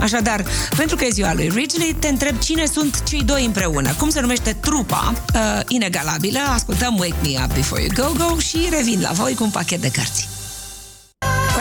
așadar, 0.00 0.44
pentru 0.76 0.96
că 0.96 1.04
e 1.04 1.10
ziua 1.10 1.34
lui 1.34 1.52
Ridgely, 1.54 1.96
te 1.98 2.08
întreb 2.08 2.38
cine 2.38 2.66
sunt 2.66 3.02
cei 3.02 3.22
doi 3.22 3.44
împreună, 3.44 3.94
cum 3.98 4.10
se 4.10 4.20
numește 4.20 4.56
trupa 4.60 5.14
uh, 5.34 5.60
inegalabilă, 5.68 6.38
ascultăm 6.54 6.98
Wake 6.98 7.16
Me 7.22 7.44
Up 7.44 7.54
Before 7.54 7.82
You 7.82 7.90
Go 7.94 8.24
Go 8.24 8.38
și 8.38 8.68
revin 8.70 9.00
la 9.00 9.10
voi 9.12 9.34
cu 9.34 9.44
un 9.44 9.50
pachet 9.50 9.80
de 9.80 9.90
cărți. 9.90 10.35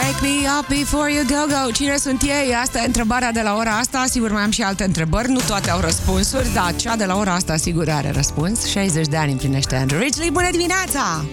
Wake 0.06 0.20
me 0.22 0.46
up 0.58 0.68
before 0.68 1.10
you 1.12 1.24
go 1.24 1.46
go. 1.48 1.70
Cine 1.72 1.96
sunt 1.96 2.22
ei? 2.22 2.54
Asta 2.62 2.78
e 2.78 2.86
întrebarea 2.86 3.32
de 3.32 3.40
la 3.40 3.56
ora 3.56 3.70
asta. 3.70 4.04
Sigur, 4.08 4.30
mai 4.32 4.42
am 4.42 4.50
și 4.50 4.62
alte 4.62 4.84
întrebări. 4.84 5.30
Nu 5.30 5.40
toate 5.46 5.70
au 5.70 5.80
răspunsuri, 5.80 6.52
dar 6.54 6.74
cea 6.76 6.96
de 6.96 7.04
la 7.04 7.16
ora 7.16 7.34
asta 7.34 7.56
sigur 7.56 7.88
are 7.90 8.10
răspuns. 8.10 8.64
60 8.66 9.06
de 9.06 9.16
ani 9.16 9.30
împlinește 9.32 9.76
Andrew 9.76 10.00
Ridgely. 10.00 10.30
Bună 10.30 10.50
dimineața! 10.50 11.24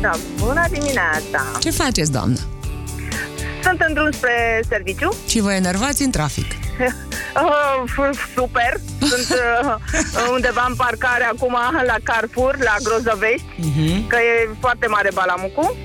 Da, 0.00 0.10
bună 0.38 0.64
dimineața! 0.70 1.42
Ce 1.60 1.70
faceți, 1.70 2.12
doamnă? 2.12 2.36
Sunt 3.62 3.80
în 3.86 3.94
drum 3.94 4.10
spre 4.10 4.62
serviciu. 4.68 5.14
Și 5.28 5.40
vă 5.40 5.52
enervați 5.52 6.02
în 6.02 6.10
trafic. 6.10 6.46
Uh, 6.80 7.82
f- 7.94 8.34
super! 8.34 8.80
Sunt 8.98 9.38
uh, 9.38 9.74
undeva 10.32 10.64
în 10.68 10.74
parcare 10.74 11.24
acum 11.24 11.56
la 11.86 11.96
Carrefour, 12.02 12.56
la 12.58 12.74
Grozăvești, 12.82 13.44
Mhm. 13.56 14.06
că 14.06 14.16
e 14.16 14.48
foarte 14.60 14.86
mare 14.86 15.10
balamucu. 15.14 15.76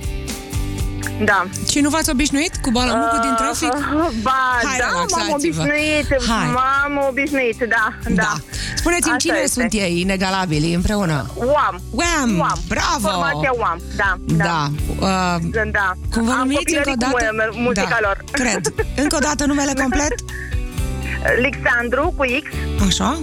Da. 1.23 1.45
Și 1.71 1.79
nu 1.79 1.89
v-ați 1.89 2.09
obișnuit 2.09 2.55
cu 2.61 2.71
balamucul 2.71 3.19
din 3.21 3.33
trafic? 3.37 3.73
Uh, 3.73 4.09
ba, 4.27 4.59
Hai, 4.63 4.77
da, 4.79 4.85
m-am 4.85 5.05
relaxați-vă. 5.15 5.61
obișnuit, 5.61 6.07
Hai. 6.27 6.47
m-am 6.53 7.05
obișnuit, 7.09 7.57
da, 7.69 7.93
da. 8.09 8.33
Spuneți-mi 8.75 9.13
Asta 9.13 9.17
cine 9.27 9.37
este. 9.43 9.59
sunt 9.59 9.73
ei, 9.73 9.99
inegalabili, 10.01 10.73
împreună? 10.73 11.25
UAM. 11.35 11.81
Wham! 11.91 12.37
UAM. 12.39 12.59
Bravo! 12.67 13.07
Formația 13.07 13.51
UAM, 13.57 13.79
da. 13.95 14.15
Da. 14.25 14.69
Uh, 14.99 15.61
Da. 15.71 15.91
cum 16.13 16.23
vă 16.23 16.31
Am 16.31 16.37
numiți 16.37 16.57
copilărit 16.57 16.87
încă 16.87 17.05
o 17.07 17.11
cu 17.11 17.17
dată? 17.19 17.31
mu- 17.53 17.61
muzica 17.61 17.87
da, 17.89 17.97
lor. 18.01 18.23
Cred. 18.31 18.73
Încă 18.95 19.15
o 19.15 19.19
dată 19.19 19.45
numele 19.45 19.73
complet? 19.81 20.13
Alexandru 21.37 22.13
cu 22.17 22.23
X, 22.23 22.47
Așa? 22.87 23.19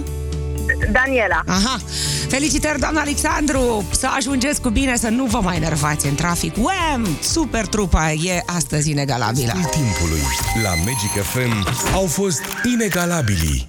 Daniela. 0.91 1.41
Aha. 1.45 1.79
Felicitări, 2.27 2.79
doamna 2.79 3.01
Alexandru! 3.01 3.85
Să 3.91 4.07
ajungeți 4.15 4.61
cu 4.61 4.69
bine, 4.69 4.97
să 4.97 5.09
nu 5.09 5.25
vă 5.25 5.39
mai 5.41 5.59
nervați 5.59 6.07
în 6.07 6.15
trafic. 6.15 6.55
Uem! 6.57 7.07
Super 7.21 7.65
trupa 7.65 8.11
e 8.11 8.43
astăzi 8.45 8.89
inegalabilă. 8.89 9.51
În 9.55 9.61
timpului, 9.61 10.21
la 10.63 10.69
Magic 10.69 11.23
FM 11.31 11.67
au 11.93 12.05
fost 12.05 12.41
inegalabili. 12.73 13.67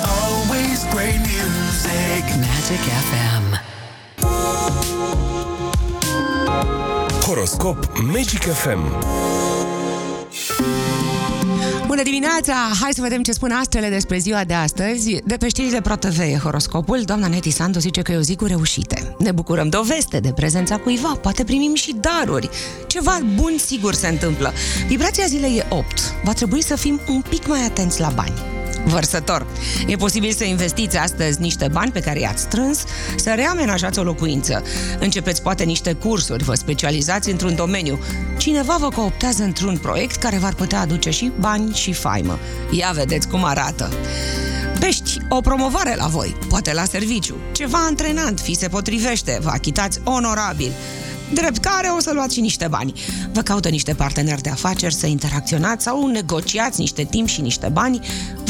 Always 0.00 0.80
great 0.94 1.18
music. 1.18 2.24
Magic 2.36 2.84
FM. 3.10 3.68
Horoscop 7.26 7.98
Magic 8.12 8.42
FM. 8.42 8.80
Bună 11.86 12.02
dimineața! 12.02 12.54
Hai 12.80 12.90
să 12.92 13.00
vedem 13.00 13.22
ce 13.22 13.32
spun 13.32 13.50
astrele 13.50 13.88
despre 13.88 14.18
ziua 14.18 14.44
de 14.44 14.54
astăzi. 14.54 15.16
De 15.24 15.36
pe 15.36 15.48
știrile 15.48 15.80
ProTV 15.80 16.18
e 16.18 16.38
horoscopul. 16.42 17.02
Doamna 17.04 17.26
Neti 17.26 17.50
Sandu 17.50 17.78
zice 17.78 18.02
că 18.02 18.12
e 18.12 18.16
o 18.16 18.20
zi 18.20 18.36
cu 18.36 18.44
reușite. 18.44 19.14
Ne 19.18 19.32
bucurăm 19.32 19.68
de 19.68 19.76
o 19.76 19.82
veste, 19.82 20.20
de 20.20 20.32
prezența 20.32 20.76
cuiva, 20.76 21.18
poate 21.22 21.44
primim 21.44 21.74
și 21.74 21.96
daruri. 22.00 22.50
Ceva 22.86 23.18
bun 23.34 23.52
sigur 23.66 23.94
se 23.94 24.08
întâmplă. 24.08 24.52
Vibrația 24.86 25.24
zilei 25.26 25.56
e 25.56 25.66
8. 25.68 25.86
Va 26.24 26.32
trebui 26.32 26.62
să 26.62 26.76
fim 26.76 27.00
un 27.08 27.22
pic 27.28 27.46
mai 27.46 27.64
atenți 27.64 28.00
la 28.00 28.08
bani. 28.14 28.59
Vărsător. 28.84 29.46
E 29.86 29.96
posibil 29.96 30.32
să 30.32 30.44
investiți 30.44 30.96
astăzi 30.96 31.40
niște 31.40 31.68
bani 31.72 31.92
pe 31.92 32.00
care 32.00 32.20
i-ați 32.20 32.42
strâns, 32.42 32.84
să 33.16 33.32
reamenajați 33.34 33.98
o 33.98 34.02
locuință. 34.02 34.62
Începeți 34.98 35.42
poate 35.42 35.64
niște 35.64 35.92
cursuri, 35.92 36.44
vă 36.44 36.54
specializați 36.54 37.30
într-un 37.30 37.54
domeniu. 37.54 37.98
Cineva 38.38 38.76
vă 38.80 38.88
cooptează 38.88 39.42
într-un 39.42 39.78
proiect 39.78 40.16
care 40.16 40.38
v-ar 40.38 40.54
putea 40.54 40.80
aduce 40.80 41.10
și 41.10 41.32
bani 41.40 41.74
și 41.74 41.92
faimă. 41.92 42.38
Ia 42.70 42.90
vedeți 42.94 43.28
cum 43.28 43.44
arată. 43.44 43.92
Pești, 44.80 45.18
o 45.28 45.40
promovare 45.40 45.94
la 45.96 46.06
voi, 46.06 46.36
poate 46.48 46.72
la 46.72 46.84
serviciu. 46.84 47.34
Ceva 47.52 47.78
antrenant, 47.88 48.40
fi 48.40 48.54
se 48.54 48.68
potrivește, 48.68 49.38
vă 49.42 49.48
achitați 49.48 50.00
onorabil. 50.04 50.72
Drept 51.32 51.58
care 51.58 51.88
o 51.96 52.00
să 52.00 52.10
luați 52.12 52.34
și 52.34 52.40
niște 52.40 52.66
bani. 52.70 52.92
Vă 53.32 53.40
caută 53.40 53.68
niște 53.68 53.94
parteneri 53.94 54.42
de 54.42 54.50
afaceri 54.50 54.94
să 54.94 55.06
interacționați 55.06 55.84
sau 55.84 56.06
negociați 56.06 56.80
niște 56.80 57.04
timp 57.04 57.28
și 57.28 57.40
niște 57.40 57.68
bani. 57.72 58.00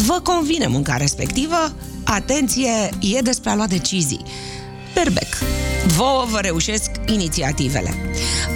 Vă 0.07 0.21
convine 0.23 0.67
munca 0.67 0.97
respectivă? 0.97 1.75
Atenție, 2.05 2.71
e 3.01 3.21
despre 3.21 3.51
a 3.51 3.55
lua 3.55 3.67
decizii. 3.67 4.25
Berbec. 4.95 5.37
Vouă 5.87 6.25
vă 6.31 6.39
reușesc 6.41 6.91
inițiativele. 7.07 7.95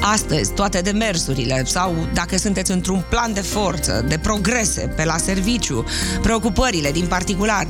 Astăzi, 0.00 0.52
toate 0.52 0.81
demersurile 0.81 1.64
sau 1.66 1.95
dacă 2.14 2.37
sunteți 2.37 2.71
într-un 2.71 3.04
plan 3.11 3.33
de 3.33 3.40
forță, 3.40 4.04
de 4.09 4.19
progrese 4.19 4.93
pe 4.97 5.04
la 5.04 5.16
serviciu, 5.16 5.85
preocupările 6.23 6.93
din 6.93 7.07
particular, 7.07 7.66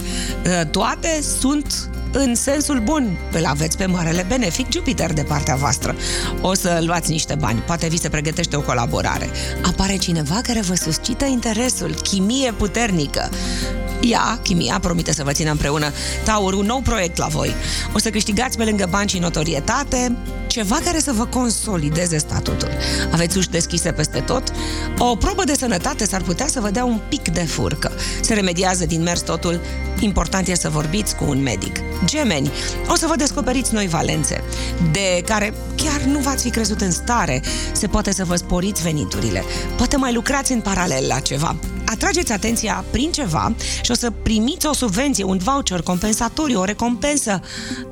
toate 0.71 1.23
sunt 1.41 1.89
în 2.15 2.35
sensul 2.35 2.81
bun. 2.81 3.19
Îl 3.33 3.45
aveți 3.45 3.77
pe 3.77 3.87
marele 3.87 4.25
benefic 4.29 4.73
Jupiter 4.73 5.13
de 5.13 5.23
partea 5.23 5.55
voastră. 5.55 5.97
O 6.41 6.55
să 6.55 6.83
luați 6.87 7.11
niște 7.11 7.35
bani, 7.35 7.59
poate 7.59 7.89
vi 7.89 7.99
se 7.99 8.09
pregătește 8.09 8.57
o 8.57 8.61
colaborare. 8.61 9.29
Apare 9.63 9.97
cineva 9.97 10.41
care 10.43 10.61
vă 10.61 10.75
suscită 10.75 11.25
interesul, 11.25 11.95
chimie 11.95 12.53
puternică. 12.53 13.29
Ea, 14.11 14.39
chimia, 14.43 14.79
promite 14.81 15.13
să 15.13 15.25
vă 15.25 15.33
țină 15.33 15.51
împreună. 15.51 15.93
Taur, 16.25 16.53
un 16.53 16.67
nou 16.67 16.81
proiect 16.81 17.17
la 17.17 17.27
voi. 17.27 17.55
O 17.93 17.99
să 17.99 18.11
câștigați 18.11 18.57
pe 18.57 18.65
lângă 18.65 18.87
bani 18.91 19.09
și 19.09 19.19
notorietate, 19.19 20.17
ceva 20.47 20.79
care 20.85 20.99
să 20.99 21.13
vă 21.13 21.25
consolideze 21.25 22.19
statutul. 22.19 22.69
Aveți 23.13 23.37
uși 23.37 23.49
deschise 23.49 23.93
peste 23.93 24.21
tot. 24.21 24.43
O 24.99 25.17
probă 25.17 25.45
de 25.45 25.55
sănătate 25.55 26.07
s-ar 26.07 26.23
putea 26.23 26.47
să 26.47 26.61
vă 26.61 26.71
dea 26.71 26.85
un 26.85 27.01
pic 27.09 27.29
de 27.29 27.41
furcă. 27.41 27.93
Se 28.21 28.35
remediază 28.35 28.87
din 28.87 29.03
mers 29.03 29.21
totul. 29.21 29.61
Important 30.01 30.49
e 30.49 30.55
să 30.55 30.69
vorbiți 30.69 31.17
cu 31.17 31.25
un 31.29 31.43
medic. 31.43 31.77
Gemeni, 32.05 32.51
o 32.89 32.95
să 32.95 33.07
vă 33.07 33.17
descoperiți 33.17 33.75
noi 33.75 33.87
valențe, 33.87 34.43
de 34.93 35.23
care 35.25 35.55
chiar 35.77 36.01
nu 36.01 36.19
v-ați 36.19 36.43
fi 36.43 36.51
crezut 36.51 36.81
în 36.81 36.91
stare. 36.91 37.43
Se 37.73 37.87
poate 37.87 38.13
să 38.13 38.25
vă 38.25 38.37
sporiți 38.37 38.83
veniturile. 38.83 39.45
Poate 39.77 39.97
mai 39.97 40.13
lucrați 40.13 40.53
în 40.53 40.61
paralel 40.61 41.07
la 41.07 41.19
ceva. 41.19 41.57
Atrageți 41.95 42.33
atenția 42.33 42.85
prin 42.91 43.13
ceva 43.13 43.55
și 43.83 43.91
o 43.91 43.95
să 43.95 44.11
primiți 44.23 44.67
o 44.67 44.73
subvenție, 44.73 45.25
un 45.25 45.39
voucher 45.39 45.83
compensatoriu, 45.83 46.61
o 46.61 46.65
recompensă. 46.65 47.41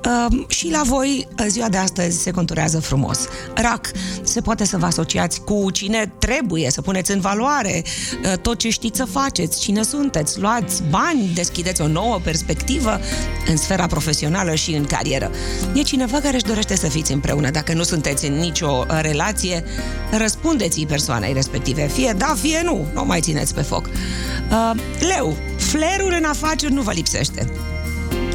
Uh, 0.05 0.45
și 0.49 0.71
la 0.71 0.83
voi 0.85 1.29
ziua 1.49 1.69
de 1.69 1.77
astăzi 1.77 2.23
se 2.23 2.31
conturează 2.31 2.81
frumos. 2.81 3.19
Rac, 3.55 3.91
se 4.23 4.41
poate 4.41 4.65
să 4.65 4.77
vă 4.79 4.87
asociați 4.87 5.41
cu 5.41 5.71
cine 5.71 6.13
trebuie, 6.19 6.71
să 6.71 6.83
puneți 6.83 7.11
în 7.11 7.21
valoare 7.21 7.83
uh, 8.25 8.39
tot 8.39 8.59
ce 8.59 8.71
știți 8.71 8.97
să 8.97 9.05
faceți, 9.05 9.61
cine 9.61 9.83
sunteți, 9.83 10.41
luați 10.41 10.83
bani, 10.91 11.31
deschideți 11.35 11.81
o 11.81 11.87
nouă 11.87 12.21
perspectivă 12.25 13.01
în 13.47 13.57
sfera 13.57 13.87
profesională 13.87 14.55
și 14.55 14.71
în 14.71 14.85
carieră. 14.85 15.31
E 15.75 15.83
cineva 15.83 16.21
care 16.21 16.35
își 16.35 16.45
dorește 16.45 16.77
să 16.77 16.89
fiți 16.89 17.13
împreună. 17.13 17.51
Dacă 17.51 17.73
nu 17.73 17.83
sunteți 17.83 18.27
în 18.27 18.35
nicio 18.35 18.85
relație, 19.01 19.65
răspundeți-i 20.11 20.87
persoanei 20.87 21.33
respective. 21.33 21.87
Fie 21.87 22.15
da, 22.19 22.35
fie 22.41 22.61
nu. 22.65 22.87
Nu 22.95 23.05
mai 23.05 23.21
țineți 23.21 23.55
pe 23.55 23.63
foc. 23.63 23.91
Uh, 24.51 24.81
leu, 25.01 25.37
flerul 25.57 26.15
în 26.19 26.25
afaceri 26.25 26.73
nu 26.73 26.83
vă 26.83 26.93
lipsește. 26.93 27.53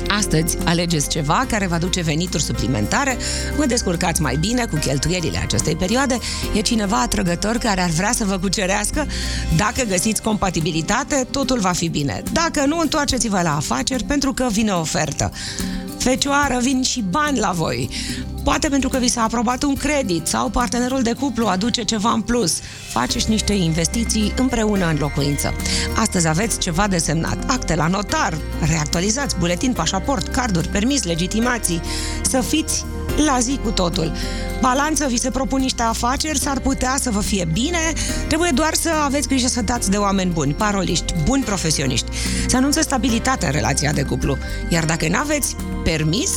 Astăzi 0.09 0.57
alegeți 0.63 1.09
ceva 1.09 1.45
care 1.49 1.67
va 1.67 1.77
duce 1.77 2.01
venituri 2.01 2.43
suplimentare, 2.43 3.17
vă 3.55 3.65
descurcați 3.65 4.21
mai 4.21 4.35
bine 4.35 4.65
cu 4.65 4.75
cheltuielile 4.75 5.37
acestei 5.37 5.75
perioade, 5.75 6.17
e 6.53 6.61
cineva 6.61 7.01
atrăgător 7.01 7.57
care 7.57 7.81
ar 7.81 7.89
vrea 7.89 8.11
să 8.11 8.25
vă 8.25 8.37
cucerească, 8.37 9.07
dacă 9.55 9.83
găsiți 9.87 10.21
compatibilitate, 10.21 11.27
totul 11.31 11.59
va 11.59 11.71
fi 11.71 11.89
bine. 11.89 12.23
Dacă 12.31 12.65
nu, 12.65 12.79
întoarceți-vă 12.79 13.41
la 13.41 13.55
afaceri 13.55 14.03
pentru 14.03 14.33
că 14.33 14.47
vine 14.51 14.71
o 14.71 14.79
ofertă. 14.79 15.31
Fecioară, 16.09 16.59
vin 16.61 16.81
și 16.81 17.03
bani 17.09 17.39
la 17.39 17.51
voi. 17.51 17.89
Poate 18.43 18.69
pentru 18.69 18.89
că 18.89 18.97
vi 18.97 19.07
s-a 19.07 19.23
aprobat 19.23 19.63
un 19.63 19.75
credit 19.75 20.27
sau 20.27 20.49
partenerul 20.49 21.01
de 21.01 21.13
cuplu 21.13 21.47
aduce 21.47 21.83
ceva 21.83 22.11
în 22.11 22.21
plus. 22.21 22.59
Faceți 22.91 23.29
niște 23.29 23.53
investiții 23.53 24.33
împreună 24.37 24.87
în 24.87 24.97
locuință. 24.99 25.53
Astăzi 25.95 26.27
aveți 26.27 26.59
ceva 26.59 26.87
de 26.87 26.97
semnat. 26.97 27.49
Acte 27.49 27.75
la 27.75 27.87
notar, 27.87 28.37
reactualizați 28.69 29.37
buletin, 29.37 29.73
pașaport, 29.73 30.27
carduri, 30.27 30.67
permis, 30.67 31.03
legitimații. 31.03 31.81
Să 32.21 32.41
fiți 32.41 32.85
la 33.25 33.39
zi 33.39 33.59
cu 33.63 33.71
totul. 33.71 34.11
Balanță, 34.61 35.05
vi 35.09 35.17
se 35.17 35.29
propun 35.29 35.59
niște 35.59 35.83
afaceri, 35.83 36.39
s-ar 36.39 36.59
putea 36.59 36.95
să 36.99 37.09
vă 37.09 37.21
fie 37.21 37.47
bine, 37.53 37.93
trebuie 38.27 38.51
doar 38.53 38.73
să 38.73 38.89
aveți 39.03 39.27
grijă 39.27 39.47
să 39.47 39.61
dați 39.61 39.89
de 39.89 39.97
oameni 39.97 40.31
buni, 40.31 40.53
paroliști, 40.53 41.13
buni 41.23 41.43
profesioniști. 41.43 42.07
Se 42.47 42.55
anunță 42.57 42.81
stabilitate 42.81 43.45
în 43.45 43.51
relația 43.51 43.91
de 43.91 44.03
cuplu, 44.03 44.37
iar 44.69 44.85
dacă 44.85 45.07
nu 45.07 45.17
aveți 45.17 45.55
permis, 45.83 46.31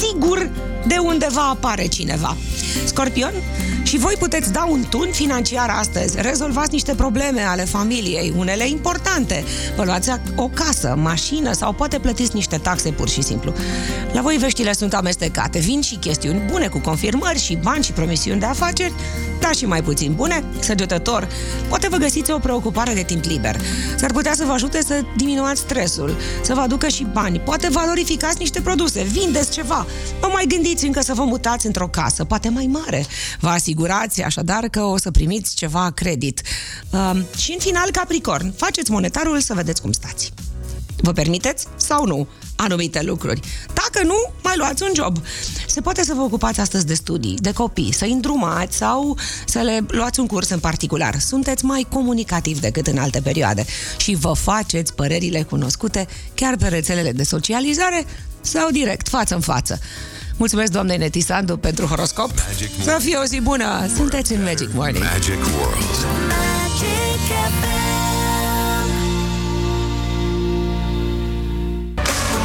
sigur 0.00 0.50
de 0.86 0.96
undeva 1.02 1.48
apare 1.48 1.86
cineva. 1.86 2.36
Scorpion, 2.84 3.32
și 3.88 3.98
voi 3.98 4.14
puteți 4.18 4.52
da 4.52 4.64
un 4.64 4.84
tun 4.88 5.08
financiar 5.12 5.70
astăzi. 5.78 6.20
Rezolvați 6.20 6.72
niște 6.72 6.94
probleme 6.94 7.40
ale 7.40 7.64
familiei, 7.64 8.32
unele 8.36 8.68
importante. 8.68 9.44
Vă 9.76 9.84
luați 9.84 10.10
o 10.36 10.48
casă, 10.48 10.94
mașină 10.98 11.52
sau 11.52 11.72
poate 11.72 11.98
plătiți 11.98 12.34
niște 12.34 12.56
taxe 12.56 12.90
pur 12.90 13.08
și 13.08 13.22
simplu. 13.22 13.52
La 14.12 14.20
voi 14.20 14.36
veștile 14.36 14.72
sunt 14.72 14.94
amestecate. 14.94 15.58
Vin 15.58 15.80
și 15.80 15.96
chestiuni 15.96 16.42
bune 16.50 16.68
cu 16.68 16.78
confirmări 16.78 17.38
și 17.38 17.56
bani 17.56 17.84
și 17.84 17.92
promisiuni 17.92 18.40
de 18.40 18.46
afaceri, 18.46 18.92
dar 19.40 19.54
și 19.54 19.66
mai 19.66 19.82
puțin 19.82 20.12
bune. 20.14 20.44
Săgetător, 20.58 21.28
poate 21.68 21.88
vă 21.88 21.96
găsiți 21.96 22.30
o 22.30 22.38
preocupare 22.38 22.94
de 22.94 23.02
timp 23.02 23.24
liber. 23.24 23.56
S-ar 23.96 24.12
putea 24.12 24.34
să 24.34 24.44
vă 24.44 24.52
ajute 24.52 24.82
să 24.86 25.02
diminuați 25.16 25.60
stresul, 25.60 26.16
să 26.42 26.54
vă 26.54 26.60
aducă 26.60 26.88
și 26.88 27.06
bani. 27.12 27.38
Poate 27.38 27.68
valorificați 27.70 28.38
niște 28.38 28.60
produse, 28.60 29.02
vindeți 29.02 29.50
ceva. 29.50 29.86
Nu 30.20 30.28
mai 30.32 30.44
gândiți 30.48 30.86
încă 30.86 31.00
să 31.00 31.14
vă 31.14 31.24
mutați 31.24 31.66
într-o 31.66 31.88
casă, 31.88 32.24
poate 32.24 32.48
mai 32.48 32.68
mare. 32.72 33.06
Vă 33.40 33.48
asigurați 33.48 33.76
așadar 34.24 34.68
că 34.68 34.82
o 34.82 34.98
să 34.98 35.10
primiți 35.10 35.54
ceva 35.54 35.90
credit. 35.90 36.42
Uh, 36.90 37.20
și 37.36 37.52
în 37.52 37.58
final, 37.58 37.90
Capricorn, 37.90 38.52
faceți 38.56 38.90
monetarul 38.90 39.40
să 39.40 39.54
vedeți 39.54 39.80
cum 39.80 39.92
stați. 39.92 40.32
Vă 40.96 41.12
permiteți 41.12 41.66
sau 41.76 42.06
nu 42.06 42.28
anumite 42.56 43.02
lucruri? 43.02 43.40
Dacă 43.66 44.06
nu, 44.06 44.32
mai 44.42 44.54
luați 44.56 44.82
un 44.82 44.90
job. 44.94 45.16
Se 45.66 45.80
poate 45.80 46.04
să 46.04 46.14
vă 46.14 46.20
ocupați 46.20 46.60
astăzi 46.60 46.86
de 46.86 46.94
studii, 46.94 47.36
de 47.40 47.52
copii, 47.52 47.92
să 47.92 48.04
îndrumați 48.04 48.76
sau 48.76 49.18
să 49.46 49.58
le 49.58 49.84
luați 49.88 50.20
un 50.20 50.26
curs 50.26 50.48
în 50.48 50.58
particular. 50.58 51.18
Sunteți 51.18 51.64
mai 51.64 51.86
comunicativ 51.92 52.60
decât 52.60 52.86
în 52.86 52.98
alte 52.98 53.20
perioade 53.20 53.64
și 53.96 54.14
vă 54.14 54.32
faceți 54.32 54.94
părerile 54.94 55.42
cunoscute 55.42 56.06
chiar 56.34 56.56
pe 56.56 56.68
rețelele 56.68 57.12
de 57.12 57.22
socializare 57.22 58.04
sau 58.40 58.70
direct, 58.70 59.08
față 59.08 59.34
în 59.34 59.40
față. 59.40 59.78
Mulțumesc, 60.38 60.72
doamne 60.72 60.96
Netisandu, 60.96 61.56
pentru 61.56 61.86
horoscop. 61.86 62.30
Magic 62.48 62.70
Să 62.82 62.96
fie 63.00 63.16
o 63.16 63.24
zi 63.24 63.40
bună! 63.40 63.86
Sunteți 63.96 64.32
în 64.32 64.42
Magic 64.42 64.68
Morning. 64.74 65.04
Magic 65.04 65.44
World. 65.58 65.82
Magic 66.28 67.20
FM. 67.60 67.78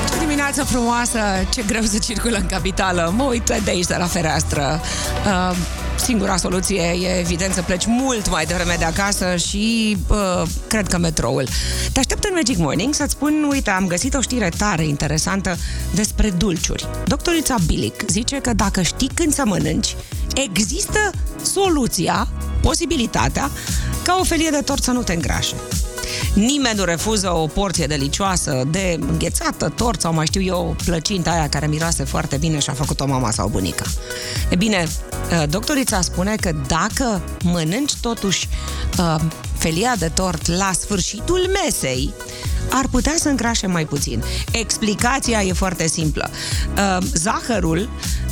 Ce 0.10 0.20
dimineață 0.20 0.64
frumoasă! 0.64 1.20
Ce 1.54 1.64
greu 1.68 1.82
să 1.82 1.98
circulă 1.98 2.38
în 2.38 2.46
capitală! 2.46 3.14
Mă 3.16 3.24
uit 3.24 3.46
de 3.46 3.70
aici, 3.70 3.86
de 3.86 3.96
la 4.00 4.06
fereastră. 4.06 4.82
Uh, 5.26 5.56
singura 6.04 6.38
soluție 6.38 6.82
e 6.82 7.20
evident 7.20 7.54
să 7.54 7.62
pleci 7.62 7.86
mult 7.86 8.30
mai 8.30 8.46
devreme 8.46 8.76
de 8.78 8.84
acasă 8.84 9.36
și 9.36 9.98
uh, 10.08 10.42
cred 10.68 10.88
că 10.88 10.98
metroul. 10.98 11.48
Te 11.92 12.00
aștept 12.00 12.24
în 12.24 12.32
Magic 12.34 12.58
Morning 12.58 12.94
să-ți 12.94 13.12
spun, 13.12 13.48
uite, 13.52 13.70
am 13.70 13.88
găsit 13.88 14.14
o 14.14 14.22
știre 14.22 14.50
tare 14.58 14.86
interesantă 14.86 15.58
despre 15.94 16.30
dulciuri. 16.30 16.88
Doctorița 17.08 17.56
Bilic 17.66 18.04
zice 18.10 18.38
că 18.38 18.54
dacă 18.54 18.82
știi 18.82 19.10
când 19.14 19.34
să 19.34 19.44
mănânci, 19.46 19.96
există 20.36 21.12
soluția, 21.42 22.28
posibilitatea, 22.62 23.50
ca 24.04 24.18
o 24.20 24.24
felie 24.24 24.50
de 24.50 24.62
tort 24.66 24.84
să 24.84 24.92
nu 24.92 25.04
te 25.04 25.14
îngrașe. 25.14 25.56
Nimeni 26.34 26.78
nu 26.78 26.84
refuză 26.84 27.34
o 27.36 27.48
porție 27.48 27.86
delicioasă 27.86 28.64
de 28.70 28.98
înghețată, 29.00 29.70
tort 29.70 30.02
sau 30.02 30.14
mai 30.14 30.26
știu 30.26 30.42
eu, 30.42 30.76
plăcinta 30.86 31.32
aia 31.32 31.50
care 31.50 31.68
miroase 31.68 32.04
foarte 32.04 32.38
bine 32.38 32.60
și 32.60 32.70
a 32.70 32.74
făcut-o 32.74 33.08
mama 33.08 33.32
sau 33.32 33.48
bunica. 33.48 33.86
E 34.50 34.56
bine, 34.56 34.88
uh, 34.88 35.50
doctorița 35.50 36.02
spune 36.02 36.36
că 36.36 36.52
dacă 36.68 37.22
mănânci 37.44 37.96
totuși 38.02 38.50
uh, 39.00 39.16
felia 39.58 39.96
de 39.98 40.12
tort 40.14 40.48
la 40.48 40.72
sfârșitul 40.80 41.50
mesei, 41.64 42.14
ar 42.70 42.88
putea 42.92 43.14
să 43.18 43.30
îngrașe 43.30 43.68
mai 43.68 43.86
puțin. 43.86 44.24
Explicația 44.52 45.42
e 45.42 45.54
foarte 45.54 45.88
simplă. 45.88 46.30
Uh, 46.78 47.06
zahărul 47.14 47.90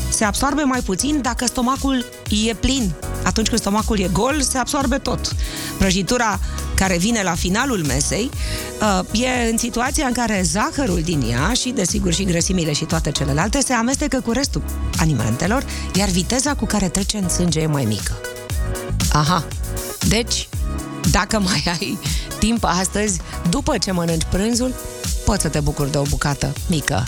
se 0.09 0.23
absorbe 0.23 0.61
mai 0.61 0.79
puțin 0.79 1.21
dacă 1.21 1.45
stomacul 1.45 2.05
e 2.47 2.53
plin. 2.53 2.93
Atunci 3.23 3.47
când 3.47 3.59
stomacul 3.59 3.99
e 3.99 4.09
gol, 4.11 4.41
se 4.41 4.57
absorbe 4.57 4.97
tot. 4.97 5.35
Prăjitura 5.77 6.39
care 6.75 6.97
vine 6.97 7.23
la 7.23 7.35
finalul 7.35 7.83
mesei 7.85 8.29
uh, 8.81 9.21
e 9.21 9.49
în 9.51 9.57
situația 9.57 10.05
în 10.05 10.13
care 10.13 10.41
zahărul 10.43 11.01
din 11.01 11.23
ea 11.29 11.53
și, 11.53 11.69
desigur, 11.69 12.13
și 12.13 12.23
grăsimile 12.23 12.73
și 12.73 12.85
toate 12.85 13.11
celelalte 13.11 13.59
se 13.59 13.73
amestecă 13.73 14.21
cu 14.21 14.31
restul 14.31 14.63
alimentelor, 14.97 15.65
iar 15.95 16.09
viteza 16.09 16.53
cu 16.53 16.65
care 16.65 16.89
trece 16.89 17.17
în 17.17 17.29
sânge 17.29 17.59
e 17.59 17.65
mai 17.65 17.85
mică. 17.85 18.17
Aha. 19.11 19.45
Deci, 20.07 20.49
dacă 21.11 21.39
mai 21.39 21.63
ai 21.79 21.99
timp 22.39 22.63
astăzi, 22.63 23.19
după 23.49 23.77
ce 23.77 23.91
mănânci 23.91 24.25
prânzul, 24.29 24.73
poți 25.25 25.41
să 25.41 25.47
te 25.47 25.59
bucuri 25.59 25.91
de 25.91 25.97
o 25.97 26.03
bucată 26.03 26.53
mică 26.69 27.03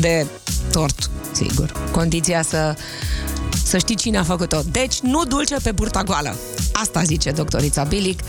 de 0.00 0.26
tort, 0.72 1.10
sigur. 1.32 1.72
Condiția 1.90 2.42
să, 2.42 2.76
să 3.64 3.78
știi 3.78 3.96
cine 3.96 4.18
a 4.18 4.22
făcut-o. 4.22 4.60
Deci, 4.70 4.98
nu 5.00 5.24
dulce 5.24 5.56
pe 5.62 5.72
burta 5.72 6.02
goală. 6.02 6.36
Asta 6.80 7.02
zice 7.02 7.30
doctorița 7.30 7.82
Bilic. 7.82 8.20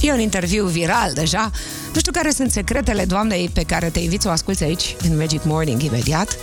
E 0.00 0.12
un 0.12 0.20
interviu 0.20 0.66
viral 0.66 1.12
deja. 1.14 1.50
Nu 1.92 1.98
știu 1.98 2.12
care 2.12 2.30
sunt 2.30 2.50
secretele 2.50 3.04
doamnei 3.04 3.50
pe 3.52 3.62
care 3.62 3.88
te 3.88 3.98
invit 3.98 4.20
să 4.20 4.28
o 4.28 4.30
asculți 4.30 4.62
aici, 4.62 4.96
în 5.08 5.16
Magic 5.16 5.44
Morning, 5.44 5.82
imediat. 5.82 6.36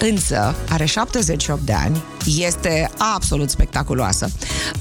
Însă, 0.00 0.54
are 0.68 0.84
78 0.84 1.60
de 1.60 1.72
ani, 1.72 2.02
este 2.38 2.90
absolut 3.14 3.50
spectaculoasă. 3.50 4.30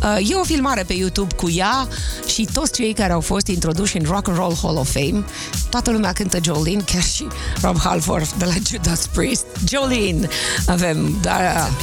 Uh, 0.04 0.30
E 0.30 0.36
o 0.36 0.44
filmare 0.44 0.84
pe 0.84 0.94
YouTube 0.94 1.36
cu 1.36 1.50
ea 1.50 1.88
și 2.26 2.48
toți 2.54 2.74
cei 2.74 2.94
care 2.94 3.14
au 3.14 3.22
fost 3.22 3.48
introduși 3.48 3.98
în 3.98 4.04
Rock 4.08 4.28
and 4.28 4.38
Roll 4.38 4.58
Hall 4.62 4.78
of 4.78 4.92
Fame. 4.92 5.24
Toată 5.70 5.92
lumea 5.92 6.12
cântă 6.12 6.38
Jolene, 6.44 6.84
chiar 6.86 7.04
și 7.04 7.28
Rob 7.62 7.78
Halford 7.80 8.32
de 8.32 8.46
la 8.46 8.54
Judas 8.70 9.08
Priest. 9.08 9.46
Jolene! 9.70 10.28
Avem 10.66 11.18
da, 11.22 11.38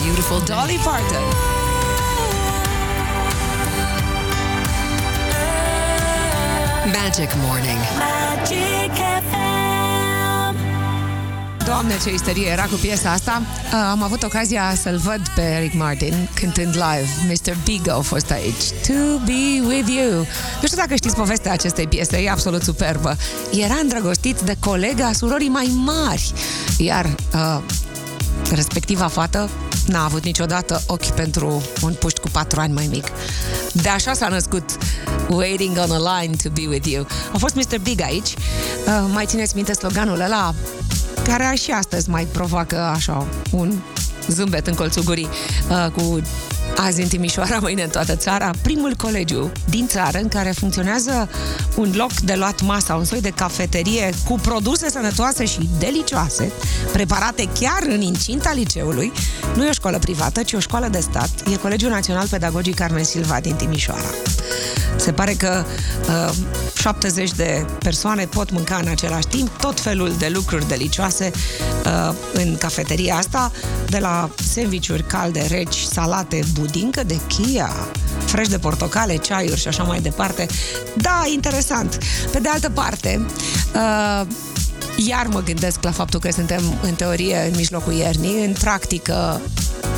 Beautiful 0.05 0.43
day. 0.47 0.57
Dolly 0.57 0.81
Parton. 0.85 1.70
Magic 7.11 7.35
Morning. 7.37 7.79
Magic 7.99 8.93
FM. 9.31 10.57
Doamne, 11.65 11.95
ce 12.05 12.13
isterie 12.13 12.47
era 12.47 12.63
cu 12.63 12.75
piesa 12.75 13.11
asta. 13.11 13.43
Uh, 13.65 13.89
Am 13.91 14.03
avut 14.03 14.23
ocazia 14.23 14.75
să-l 14.83 14.97
văd 14.97 15.29
pe 15.35 15.41
Eric 15.41 15.75
Martin 15.75 16.29
cântând 16.35 16.75
live. 16.75 17.09
Mr. 17.29 17.57
Big 17.65 17.89
a 17.89 17.99
fost 18.01 18.31
aici. 18.31 18.65
To 18.87 19.19
be 19.25 19.67
with 19.67 19.89
you. 19.89 20.19
Nu 20.61 20.67
știu 20.67 20.77
dacă 20.77 20.95
știți 20.95 21.15
povestea 21.15 21.53
acestei 21.53 21.87
piese, 21.87 22.17
e 22.17 22.31
absolut 22.31 22.63
superbă. 22.63 23.17
Era 23.53 23.75
îndrăgostit 23.83 24.41
de 24.41 24.57
colega 24.61 25.13
surorii 25.13 25.49
mai 25.49 25.71
mari, 25.75 26.33
iar 26.79 27.05
uh, 27.35 27.59
respectiva 28.55 29.07
fată 29.07 29.51
n-a 29.91 30.05
avut 30.05 30.25
niciodată 30.25 30.83
ochi 30.87 31.11
pentru 31.11 31.63
un 31.83 31.93
puști 31.93 32.21
cu 32.21 32.29
patru 32.29 32.61
ani 32.61 32.73
mai 32.73 32.87
mic. 32.91 33.07
De 33.73 33.89
așa 33.89 34.13
s-a 34.13 34.29
născut 34.29 34.65
Waiting 35.29 35.77
on 35.77 35.91
a 35.91 36.21
line 36.21 36.35
to 36.43 36.49
be 36.51 36.67
with 36.69 36.89
you. 36.89 37.07
A 37.33 37.39
fost 37.39 37.55
Mr. 37.55 37.79
Big 37.83 38.01
aici. 38.01 38.29
Uh, 38.29 39.05
mai 39.13 39.27
țineți 39.27 39.55
minte 39.55 39.73
sloganul 39.73 40.21
ăla 40.21 40.55
care 41.23 41.55
și 41.57 41.71
astăzi 41.71 42.11
mai 42.11 42.25
provoacă 42.25 42.77
așa 42.77 43.27
un 43.51 43.73
zâmbet 44.29 44.67
în 44.67 44.75
colțul 44.75 45.03
gurii 45.03 45.29
uh, 45.71 45.91
cu 45.93 46.21
azi 46.85 47.01
în 47.01 47.09
Timișoara, 47.09 47.59
mâine 47.61 47.83
în 47.83 47.89
toată 47.89 48.17
țara, 48.17 48.51
primul 48.63 48.95
colegiu 48.97 49.53
din 49.69 49.87
țară 49.87 50.19
în 50.19 50.29
care 50.29 50.51
funcționează 50.51 51.29
un 51.77 51.93
loc 51.97 52.13
de 52.13 52.35
luat 52.35 52.63
masa, 52.63 52.95
un 52.95 53.05
soi 53.05 53.21
de 53.21 53.31
cafeterie 53.31 54.11
cu 54.25 54.35
produse 54.35 54.91
sănătoase 54.91 55.45
și 55.45 55.69
delicioase, 55.79 56.53
preparate 56.93 57.49
chiar 57.61 57.83
în 57.83 58.01
incinta 58.01 58.53
liceului. 58.53 59.13
Nu 59.55 59.65
e 59.65 59.69
o 59.69 59.73
școală 59.73 59.99
privată, 59.99 60.43
ci 60.43 60.53
o 60.53 60.59
școală 60.59 60.89
de 60.89 61.01
stat. 61.01 61.31
E 61.53 61.57
Colegiul 61.57 61.91
Național 61.91 62.27
Pedagogic 62.29 62.75
Carmen 62.75 63.05
Silva 63.05 63.41
din 63.41 63.55
Timișoara. 63.55 64.11
Se 64.97 65.13
pare 65.13 65.33
că 65.33 65.65
uh, 66.09 66.35
70 66.81 67.31
de 67.33 67.67
persoane 67.79 68.25
pot 68.25 68.51
mânca 68.51 68.77
în 68.77 68.89
același 68.89 69.27
timp 69.27 69.49
tot 69.49 69.81
felul 69.81 70.13
de 70.19 70.29
lucruri 70.29 70.69
delicioase 70.69 71.31
uh, 71.85 72.15
în 72.33 72.57
cafeteria 72.57 73.15
asta, 73.17 73.53
de 73.87 73.99
la 73.99 74.31
sandvișuri 74.55 75.03
calde, 75.03 75.47
reci, 75.51 75.77
salate, 75.77 76.41
budincă 76.53 77.05
de 77.05 77.19
chia, 77.27 77.71
fresh 78.25 78.51
de 78.51 78.59
portocale, 78.59 79.17
ceaiuri 79.17 79.61
și 79.61 79.69
așa 79.69 79.83
mai 79.83 80.01
departe. 80.01 80.47
Da, 80.97 81.23
interesant. 81.33 81.99
Pe 82.33 82.39
de 82.39 82.49
altă 82.49 82.71
parte, 82.71 83.27
uh, 83.75 84.27
iar 84.97 85.27
mă 85.27 85.43
gândesc 85.43 85.83
la 85.83 85.91
faptul 85.91 86.21
că 86.21 86.31
suntem 86.31 86.79
în 86.83 86.95
teorie 86.95 87.49
în 87.51 87.57
mijlocul 87.57 87.93
iernii, 87.93 88.45
în 88.45 88.53
practică 88.53 89.41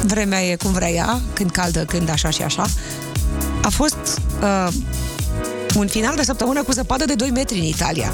vremea 0.05 0.43
e 0.43 0.57
cum 0.57 0.73
vrea 0.73 0.91
ea, 0.91 1.21
când 1.33 1.51
caldă, 1.51 1.85
când 1.85 2.11
așa 2.11 2.31
și 2.31 2.43
așa. 2.43 2.67
A 3.63 3.69
fost 3.69 4.21
uh, 4.41 4.69
un 5.77 5.87
final 5.87 6.17
de 6.17 6.23
săptămână 6.23 6.63
cu 6.63 6.73
zăpadă 6.73 7.05
de 7.05 7.15
2 7.15 7.31
metri 7.31 7.59
în 7.59 7.65
Italia. 7.65 8.13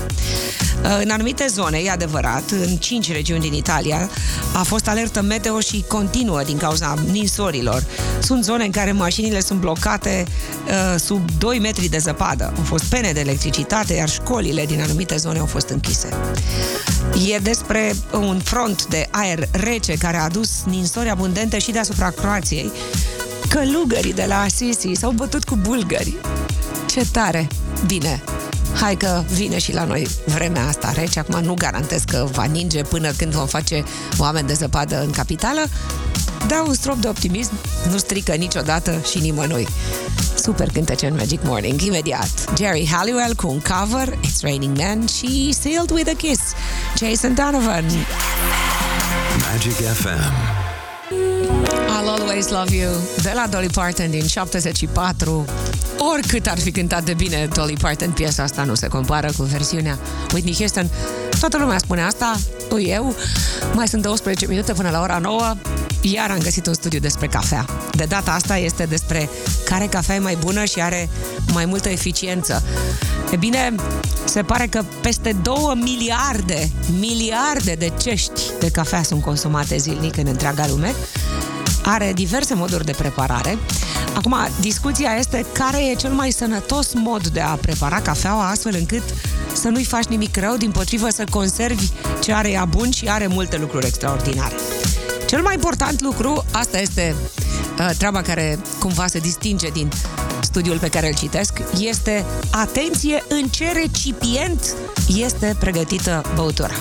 Uh, 0.83 1.01
În 1.03 1.11
anumite 1.11 1.47
zone, 1.49 1.79
e 1.79 1.91
adevărat, 1.91 2.51
în 2.51 2.77
5 2.77 3.13
regiuni 3.13 3.41
din 3.41 3.53
Italia, 3.53 4.11
a 4.53 4.63
fost 4.63 4.89
alertă 4.89 5.23
meteo 5.23 5.61
și 5.61 5.85
continuă 5.89 6.43
din 6.43 6.57
cauza 6.57 6.95
ninsorilor. 7.11 7.85
Sunt 8.23 8.45
zone 8.45 8.65
în 8.65 8.71
care 8.71 8.93
mașinile 8.93 9.41
sunt 9.41 9.61
blocate 9.61 10.25
uh, 10.67 11.01
sub 11.01 11.31
2 11.39 11.59
metri 11.59 11.87
de 11.89 11.99
zăpadă. 11.99 12.53
Au 12.57 12.63
fost 12.63 12.85
pene 12.85 13.13
de 13.13 13.21
electricitate, 13.21 13.95
iar 13.95 14.09
școlile 14.09 14.65
din 14.67 14.81
anumite 14.81 15.17
zone 15.17 15.39
au 15.39 15.47
fost 15.47 15.69
închise. 15.69 16.09
E 17.33 17.39
despre 17.39 17.95
un 18.13 18.41
front 18.45 18.87
de 18.87 19.07
aer 19.11 19.49
rece 19.51 19.95
care 19.95 20.17
a 20.17 20.23
adus 20.25 20.51
ninsori 20.65 21.11
abundente 21.11 21.59
și 21.59 21.71
deasupra 21.71 22.11
Croației. 22.11 22.73
Călugării 23.49 24.13
de 24.13 24.25
la 24.29 24.41
Assisi 24.41 24.93
s-au 24.93 25.11
bătut 25.11 25.45
cu 25.45 25.57
bulgări. 25.57 26.17
Ce 26.99 27.07
tare! 27.13 27.47
Bine, 27.87 28.23
hai 28.81 28.97
că 28.97 29.23
vine 29.33 29.59
și 29.59 29.73
la 29.73 29.85
noi 29.85 30.09
vremea 30.27 30.67
asta 30.67 30.93
rece. 30.93 31.19
Acum 31.19 31.41
nu 31.41 31.55
garantez 31.55 32.03
că 32.03 32.27
va 32.33 32.45
ninge 32.45 32.83
până 32.83 33.11
când 33.11 33.33
vom 33.33 33.47
face 33.47 33.85
oameni 34.17 34.47
de 34.47 34.53
zăpadă 34.53 35.03
în 35.03 35.11
capitală, 35.11 35.61
dar 36.47 36.63
un 36.67 36.75
strop 36.75 36.97
de 36.97 37.09
optimism 37.09 37.53
nu 37.91 37.99
strică 37.99 38.35
niciodată 38.35 39.01
și 39.11 39.19
nimănui. 39.19 39.69
Super 40.35 40.71
cântece 40.73 41.07
în 41.07 41.15
Magic 41.15 41.41
Morning, 41.43 41.81
imediat. 41.81 42.57
Jerry 42.57 42.89
Halliwell 42.93 43.35
cu 43.35 43.49
un 43.49 43.61
cover, 43.61 44.09
It's 44.09 44.41
Raining 44.41 44.77
Men 44.77 45.07
și 45.07 45.53
Sealed 45.61 45.91
with 45.91 46.11
a 46.13 46.17
Kiss, 46.17 46.41
Jason 46.97 47.35
Donovan. 47.35 47.85
Magic 49.53 49.75
FM. 49.75 50.58
I'll 52.39 52.45
Always 52.45 52.71
Love 52.71 52.85
You 52.85 52.93
de 53.23 53.33
la 53.35 53.47
Dolly 53.51 53.67
Parton 53.67 54.11
din 54.11 54.27
74. 54.27 55.45
Oricât 56.13 56.47
ar 56.47 56.59
fi 56.59 56.71
cântat 56.71 57.05
de 57.05 57.15
bine 57.15 57.49
Dolly 57.55 57.77
Parton, 57.81 58.11
piesa 58.11 58.43
asta 58.43 58.65
nu 58.65 58.75
se 58.75 58.87
compară 58.87 59.31
cu 59.37 59.43
versiunea 59.43 59.99
Whitney 60.33 60.55
Houston. 60.55 60.91
Toată 61.41 61.59
lumea 61.59 61.79
spune 61.79 62.03
asta, 62.03 62.37
nu 62.71 62.81
eu. 62.81 63.15
Mai 63.75 63.89
sunt 63.89 64.03
12 64.03 64.47
minute 64.47 64.73
până 64.73 64.91
la 64.91 65.01
ora 65.01 65.19
9. 65.19 65.55
Iar 66.01 66.31
am 66.31 66.39
găsit 66.39 66.67
un 66.67 66.75
studiu 66.75 66.99
despre 66.99 67.27
cafea. 67.27 67.67
De 67.93 68.05
data 68.09 68.33
asta 68.33 68.57
este 68.57 68.85
despre 68.85 69.29
care 69.65 69.87
cafea 69.87 70.15
e 70.15 70.19
mai 70.19 70.37
bună 70.41 70.65
și 70.65 70.81
are 70.81 71.09
mai 71.53 71.65
multă 71.65 71.89
eficiență. 71.89 72.63
E 73.31 73.37
bine, 73.37 73.75
se 74.25 74.43
pare 74.43 74.67
că 74.67 74.85
peste 75.01 75.37
2 75.43 75.55
miliarde, 75.75 76.71
miliarde 76.99 77.73
de 77.73 77.93
cești 78.01 78.41
de 78.59 78.71
cafea 78.71 79.03
sunt 79.03 79.23
consumate 79.23 79.77
zilnic 79.77 80.17
în 80.17 80.27
întreaga 80.27 80.67
lume 80.69 80.95
are 81.83 82.13
diverse 82.13 82.55
moduri 82.55 82.85
de 82.85 82.93
preparare. 82.93 83.59
Acum, 84.15 84.37
discuția 84.61 85.15
este 85.19 85.47
care 85.53 85.91
e 85.91 85.95
cel 85.95 86.13
mai 86.13 86.31
sănătos 86.31 86.93
mod 86.95 87.27
de 87.27 87.41
a 87.41 87.55
prepara 87.55 88.01
cafeaua 88.01 88.49
astfel 88.49 88.75
încât 88.79 89.03
să 89.53 89.69
nu-i 89.69 89.85
faci 89.85 90.05
nimic 90.05 90.37
rău, 90.37 90.57
din 90.57 90.71
potrivă 90.71 91.09
să 91.09 91.25
conservi 91.31 91.89
ce 92.23 92.33
are 92.33 92.51
ea 92.51 92.65
bun 92.65 92.91
și 92.91 93.09
are 93.09 93.27
multe 93.27 93.57
lucruri 93.57 93.87
extraordinare. 93.87 94.55
Cel 95.27 95.43
mai 95.43 95.55
important 95.55 96.01
lucru, 96.01 96.45
asta 96.51 96.79
este 96.79 97.15
uh, 97.79 97.91
treaba 97.99 98.23
care 98.23 98.59
cumva 98.79 99.07
se 99.07 99.19
distinge 99.19 99.69
din 99.69 99.91
studiul 100.41 100.79
pe 100.79 100.89
care 100.89 101.07
îl 101.07 101.15
citesc 101.15 101.61
este 101.81 102.25
atenție 102.51 103.25
în 103.29 103.49
ce 103.49 103.73
recipient 103.73 104.75
este 105.17 105.57
pregătită 105.59 106.23
băutura. 106.35 106.75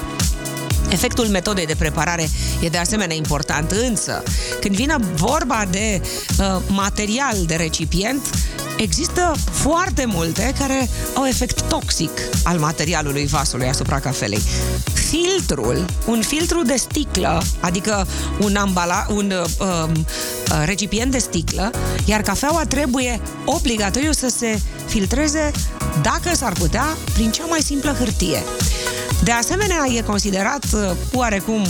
Efectul 0.89 1.27
metodei 1.27 1.65
de 1.65 1.75
preparare 1.75 2.29
e 2.61 2.69
de 2.69 2.77
asemenea 2.77 3.15
important, 3.15 3.71
însă 3.71 4.23
când 4.61 4.75
vine 4.75 4.95
vorba 5.15 5.65
de 5.69 6.01
uh, 6.39 6.61
material 6.67 7.37
de 7.45 7.55
recipient, 7.55 8.21
există 8.77 9.35
foarte 9.51 10.05
multe 10.05 10.53
care 10.59 10.89
au 11.15 11.25
efect 11.25 11.61
toxic 11.61 12.11
al 12.43 12.57
materialului 12.59 13.25
vasului 13.25 13.67
asupra 13.67 13.99
cafelei. 13.99 14.41
Filtrul, 14.93 15.85
un 16.05 16.21
filtru 16.21 16.61
de 16.63 16.75
sticlă, 16.75 17.43
adică 17.59 18.07
un, 18.39 18.55
ambala, 18.55 19.05
un 19.09 19.33
uh, 19.41 19.67
uh, 19.67 20.63
recipient 20.65 21.11
de 21.11 21.17
sticlă, 21.17 21.71
iar 22.05 22.21
cafeaua 22.21 22.65
trebuie 22.65 23.21
obligatoriu 23.45 24.11
să 24.11 24.27
se 24.37 24.59
filtreze, 24.85 25.51
dacă 26.01 26.35
s-ar 26.35 26.53
putea, 26.53 26.85
prin 27.13 27.31
cea 27.31 27.45
mai 27.45 27.61
simplă 27.61 27.95
hârtie. 27.99 28.43
De 29.23 29.31
asemenea, 29.31 29.85
e 29.95 30.01
considerat 30.01 30.63
uh, 30.73 30.91
oarecum 31.13 31.63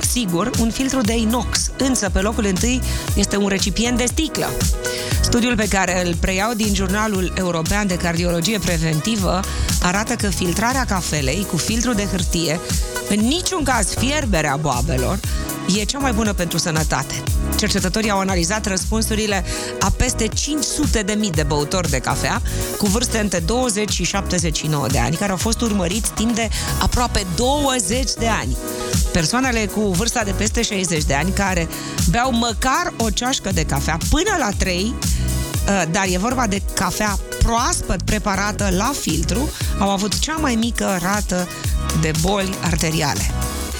sigur 0.00 0.50
un 0.60 0.70
filtru 0.70 1.00
de 1.00 1.16
inox, 1.16 1.70
însă 1.78 2.10
pe 2.10 2.20
locul 2.20 2.44
întâi 2.44 2.82
este 3.14 3.36
un 3.36 3.48
recipient 3.48 3.96
de 3.96 4.04
sticlă. 4.06 4.46
Studiul 5.22 5.56
pe 5.56 5.68
care 5.68 6.06
îl 6.06 6.14
preiau 6.14 6.52
din 6.52 6.74
Jurnalul 6.74 7.32
European 7.36 7.86
de 7.86 7.96
Cardiologie 7.96 8.58
Preventivă 8.58 9.40
arată 9.82 10.14
că 10.14 10.28
filtrarea 10.28 10.84
cafelei 10.84 11.46
cu 11.50 11.56
filtru 11.56 11.92
de 11.92 12.06
hârtie, 12.10 12.60
în 13.08 13.20
niciun 13.20 13.64
caz 13.64 13.94
fierberea 13.94 14.56
boabelor, 14.56 15.20
e 15.78 15.84
cea 15.84 15.98
mai 15.98 16.12
bună 16.12 16.32
pentru 16.32 16.58
sănătate. 16.58 17.22
Cercetătorii 17.56 18.10
au 18.10 18.18
analizat 18.18 18.66
răspunsurile 18.66 19.44
a 19.80 19.92
peste 19.96 20.26
500 20.26 21.02
de 21.02 21.12
mii 21.12 21.30
de 21.30 21.42
băutori 21.42 21.90
de 21.90 21.98
cafea 21.98 22.42
cu 22.78 22.86
vârste 22.86 23.18
între 23.18 23.38
20 23.38 23.90
și 23.90 24.04
79 24.04 24.86
de 24.86 24.98
ani, 24.98 25.16
care 25.16 25.30
au 25.30 25.36
fost 25.36 25.60
urmăriți 25.60 26.10
timp 26.10 26.34
de 26.34 26.48
aproape 26.82 27.26
20 27.34 28.12
de 28.18 28.26
ani. 28.26 28.56
Persoanele 29.12 29.66
cu 29.66 29.80
vârsta 29.80 30.24
de 30.24 30.30
peste 30.30 30.62
60 30.62 31.04
de 31.04 31.14
ani 31.14 31.30
care 31.30 31.68
beau 32.10 32.32
măcar 32.32 32.92
o 32.96 33.10
ceașcă 33.10 33.50
de 33.52 33.64
cafea 33.64 33.98
până 34.10 34.36
la 34.38 34.48
3 34.56 34.94
dar 35.90 36.04
e 36.08 36.18
vorba 36.18 36.46
de 36.46 36.62
cafea 36.74 37.18
proaspăt 37.38 38.02
preparată 38.02 38.68
la 38.76 38.92
filtru, 39.00 39.50
au 39.78 39.90
avut 39.90 40.18
cea 40.18 40.36
mai 40.36 40.54
mică 40.54 40.98
rată 41.02 41.48
de 42.00 42.10
boli 42.20 42.58
arteriale. 42.62 43.30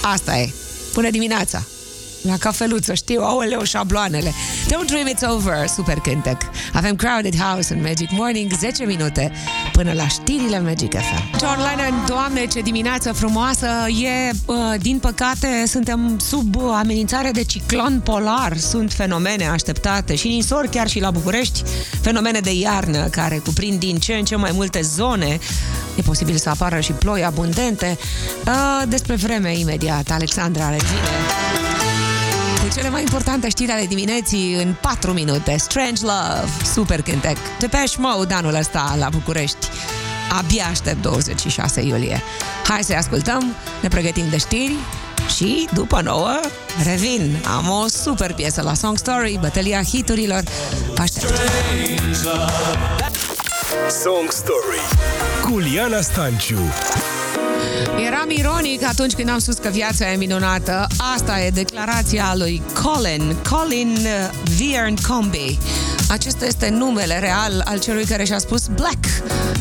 Asta 0.02 0.38
e. 0.38 0.52
Până 0.92 1.10
dimineața. 1.10 1.62
La 2.26 2.36
cafeluță, 2.38 2.94
știu, 2.94 3.22
aoleu, 3.22 3.64
șabloanele. 3.64 4.32
Don't 4.66 4.86
Dream 4.86 5.06
It's 5.06 5.32
Over, 5.32 5.66
super 5.66 5.98
cântec. 5.98 6.36
Avem 6.72 6.96
Crowded 6.96 7.36
House 7.36 7.74
în 7.74 7.80
Magic 7.80 8.10
Morning, 8.10 8.52
10 8.52 8.84
minute 8.84 9.32
până 9.72 9.92
la 9.92 10.08
știrile 10.08 10.60
Magic 10.60 10.92
FM. 10.92 11.38
John 11.38 11.58
Lennon, 11.58 12.04
doamne, 12.06 12.46
ce 12.46 12.60
dimineață 12.60 13.12
frumoasă! 13.12 13.66
E, 13.88 14.30
uh, 14.46 14.56
din 14.80 14.98
păcate, 14.98 15.64
suntem 15.66 16.18
sub 16.18 16.56
amenințare 16.72 17.30
de 17.30 17.44
ciclon 17.44 18.00
polar. 18.04 18.56
Sunt 18.56 18.92
fenomene 18.92 19.48
așteptate 19.48 20.14
și 20.14 20.28
ninsori 20.28 20.68
chiar 20.68 20.88
și 20.88 21.00
la 21.00 21.10
București, 21.10 21.62
fenomene 22.00 22.40
de 22.40 22.52
iarnă 22.52 23.06
care 23.06 23.40
cuprind 23.44 23.78
din 23.78 23.98
ce 23.98 24.12
în 24.12 24.24
ce 24.24 24.36
mai 24.36 24.50
multe 24.54 24.80
zone. 24.80 25.38
E 25.96 26.02
posibil 26.02 26.36
să 26.36 26.48
apară 26.48 26.80
și 26.80 26.92
ploi 26.92 27.24
abundente. 27.24 27.98
Uh, 28.46 28.82
despre 28.88 29.14
vreme 29.14 29.58
imediat, 29.58 30.10
Alexandra 30.10 30.70
Regine 30.70 31.44
cu 31.84 31.93
cele 32.74 32.88
mai 32.88 33.00
importante 33.00 33.48
știri 33.48 33.70
ale 33.70 33.86
dimineții 33.86 34.54
în 34.54 34.74
4 34.80 35.12
minute. 35.12 35.56
Strange 35.58 36.02
Love, 36.02 36.50
super 36.72 37.02
cântec. 37.02 37.36
Depeche 37.58 37.94
Mode 37.98 38.34
anul 38.34 38.54
ăsta 38.54 38.94
la 38.98 39.08
București. 39.08 39.68
Abia 40.38 40.66
aștept 40.70 41.02
26 41.02 41.80
iulie. 41.80 42.22
Hai 42.68 42.82
să 42.82 42.94
ascultăm, 42.94 43.54
ne 43.82 43.88
pregătim 43.88 44.24
de 44.30 44.36
știri 44.36 44.74
și 45.36 45.68
după 45.72 46.00
nouă 46.00 46.40
revin. 46.84 47.36
Am 47.56 47.68
o 47.68 47.86
super 47.86 48.32
piesă 48.32 48.62
la 48.62 48.74
Song 48.74 48.98
Story, 48.98 49.38
bătălia 49.40 49.82
hiturilor. 49.82 50.42
Vă 50.94 51.02
aștept. 51.02 51.32
Song 54.02 54.30
Story 54.30 54.80
cu 55.42 55.58
Liana 55.58 56.00
Stanciu. 56.00 56.58
Eram 58.06 58.30
ironic 58.30 58.84
atunci 58.84 59.12
când 59.12 59.28
am 59.28 59.38
spus 59.38 59.56
că 59.56 59.68
viața 59.68 60.12
e 60.12 60.16
minunată. 60.16 60.86
Asta 61.14 61.40
e 61.40 61.50
declarația 61.50 62.32
lui 62.36 62.62
Colin, 62.82 63.36
Colin 63.50 63.96
uh, 63.96 64.30
Viern 64.56 64.94
Combi. 65.08 65.58
Acesta 66.08 66.46
este 66.46 66.68
numele 66.68 67.18
real 67.18 67.62
al 67.64 67.80
celui 67.80 68.04
care 68.04 68.24
și-a 68.24 68.38
spus 68.38 68.66
Black, 68.66 69.04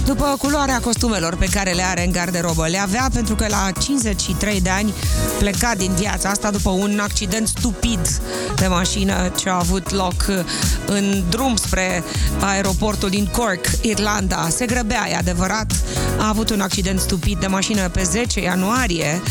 după 0.05 0.35
culoarea 0.39 0.79
costumelor 0.79 1.35
pe 1.35 1.45
care 1.45 1.71
le 1.71 1.81
are 1.81 2.05
în 2.05 2.11
garderobă. 2.11 2.67
Le 2.67 2.77
avea 2.77 3.09
pentru 3.13 3.35
că 3.35 3.45
la 3.49 3.71
53 3.79 4.61
de 4.61 4.69
ani 4.69 4.93
pleca 5.39 5.73
din 5.77 5.91
viața 5.91 6.29
asta 6.29 6.51
după 6.51 6.69
un 6.69 6.99
accident 7.01 7.47
stupid 7.47 7.99
de 8.55 8.67
mașină 8.67 9.31
ce 9.35 9.49
a 9.49 9.55
avut 9.55 9.91
loc 9.91 10.25
în 10.85 11.23
drum 11.29 11.55
spre 11.55 12.03
aeroportul 12.39 13.09
din 13.09 13.25
Cork, 13.25 13.65
Irlanda. 13.81 14.47
Se 14.49 14.65
grăbea, 14.65 15.09
e 15.09 15.15
adevărat. 15.15 15.71
A 16.17 16.27
avut 16.27 16.49
un 16.49 16.61
accident 16.61 16.99
stupid 16.99 17.39
de 17.39 17.47
mașină 17.47 17.89
pe 17.89 18.03
10 18.03 18.41
ianuarie. 18.41 19.21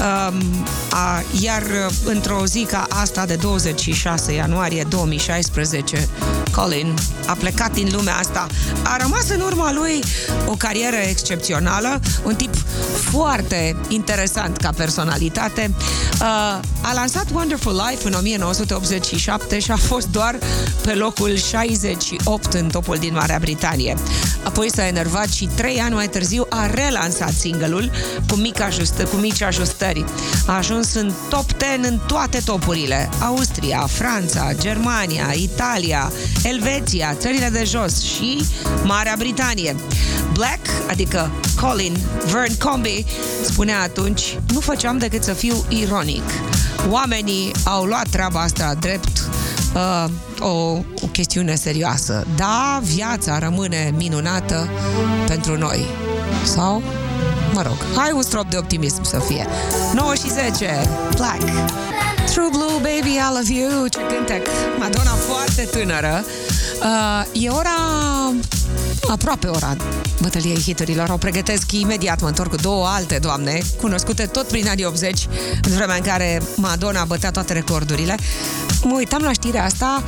Um, 0.00 0.64
a, 0.90 1.22
iar 1.40 1.62
într-o 2.04 2.46
zi 2.46 2.66
ca 2.70 2.86
asta 2.88 3.26
de 3.26 3.34
26 3.34 4.32
ianuarie 4.32 4.86
2016 4.88 6.08
Colin 6.52 6.94
a 7.26 7.32
plecat 7.32 7.72
din 7.72 7.88
lumea 7.92 8.16
asta. 8.16 8.46
A 8.82 8.96
rămas 9.00 9.28
în 9.28 9.40
urma 9.40 9.72
lui 9.72 10.02
o 10.46 10.52
carieră 10.52 10.96
excepțională, 10.96 12.00
un 12.24 12.34
tip 12.34 12.54
foarte 13.10 13.76
interesant 13.88 14.56
ca 14.56 14.70
personalitate. 14.76 15.74
Uh, 16.20 16.60
a 16.80 16.92
lansat 16.94 17.26
Wonderful 17.32 17.82
Life 17.88 18.06
în 18.06 18.12
1987 18.12 19.58
și 19.58 19.70
a 19.70 19.76
fost 19.76 20.08
doar 20.08 20.38
pe 20.82 20.94
locul 20.94 21.36
68 21.36 22.52
în 22.52 22.68
topul 22.68 22.96
din 22.96 23.12
Marea 23.12 23.38
Britanie. 23.40 23.96
Apoi 24.42 24.70
s-a 24.70 24.86
enervat 24.86 25.28
și 25.28 25.48
trei 25.54 25.80
ani 25.80 25.94
mai 25.94 26.08
târziu 26.08 26.46
a 26.48 26.66
relansat 26.66 27.32
single-ul 27.32 27.90
cu, 28.28 28.34
mic 28.36 28.60
ajustă, 28.60 29.04
cu 29.04 29.16
mici 29.16 29.42
ajustări. 29.42 29.85
A 30.46 30.56
ajuns 30.56 30.94
în 30.94 31.12
top 31.28 31.44
10 31.58 31.88
în 31.88 31.98
toate 32.06 32.40
topurile. 32.44 33.08
Austria, 33.20 33.86
Franța, 33.88 34.52
Germania, 34.58 35.32
Italia, 35.34 36.12
Elveția, 36.42 37.14
țările 37.18 37.48
de 37.48 37.64
jos 37.64 38.02
și 38.02 38.44
Marea 38.84 39.14
Britanie. 39.18 39.76
Black, 40.32 40.90
adică 40.90 41.30
Colin 41.60 41.96
Vern 42.32 42.58
Combi, 42.58 43.04
spunea 43.44 43.80
atunci, 43.80 44.38
nu 44.52 44.60
făceam 44.60 44.98
decât 44.98 45.22
să 45.22 45.32
fiu 45.32 45.64
ironic. 45.68 46.24
Oamenii 46.90 47.50
au 47.64 47.84
luat 47.84 48.08
treaba 48.08 48.40
asta 48.40 48.74
drept 48.74 49.22
uh, 49.74 50.04
o, 50.40 50.78
o 51.02 51.06
chestiune 51.12 51.54
serioasă. 51.54 52.26
Da, 52.36 52.80
viața 52.82 53.38
rămâne 53.38 53.92
minunată 53.96 54.68
pentru 55.26 55.58
noi. 55.58 55.86
Sau, 56.44 56.82
mă 57.56 57.62
rog, 57.62 57.76
hai 57.94 58.10
un 58.14 58.22
strop 58.22 58.50
de 58.50 58.56
optimism 58.56 59.02
să 59.02 59.18
fie. 59.18 59.46
9 59.94 60.14
și 60.14 60.30
10, 60.30 60.88
Black. 61.14 61.40
True 62.32 62.48
Blue, 62.50 62.72
Baby, 62.74 63.14
I 63.14 63.28
Love 63.34 63.52
You, 63.52 63.86
ce 63.86 63.98
cântec. 64.14 64.46
Madonna 64.78 65.10
foarte 65.10 65.62
tânără. 65.62 66.24
Uh, 66.80 67.42
e 67.44 67.48
ora 67.48 67.76
aproape 69.08 69.46
ora 69.46 69.76
bătăliei 70.20 70.60
hiturilor. 70.60 71.08
O 71.08 71.16
pregătesc 71.16 71.72
imediat, 71.72 72.20
mă 72.20 72.28
întorc 72.28 72.50
cu 72.50 72.56
două 72.56 72.86
alte 72.86 73.18
doamne, 73.18 73.60
cunoscute 73.80 74.26
tot 74.26 74.46
prin 74.46 74.68
anii 74.68 74.84
80, 74.84 75.28
în 75.62 75.72
vremea 75.72 75.96
în 75.96 76.02
care 76.02 76.42
Madonna 76.56 77.04
bătea 77.04 77.30
toate 77.30 77.52
recordurile. 77.52 78.16
Mă 78.82 78.94
uitam 78.94 79.22
la 79.22 79.32
știrea 79.32 79.64
asta, 79.64 80.02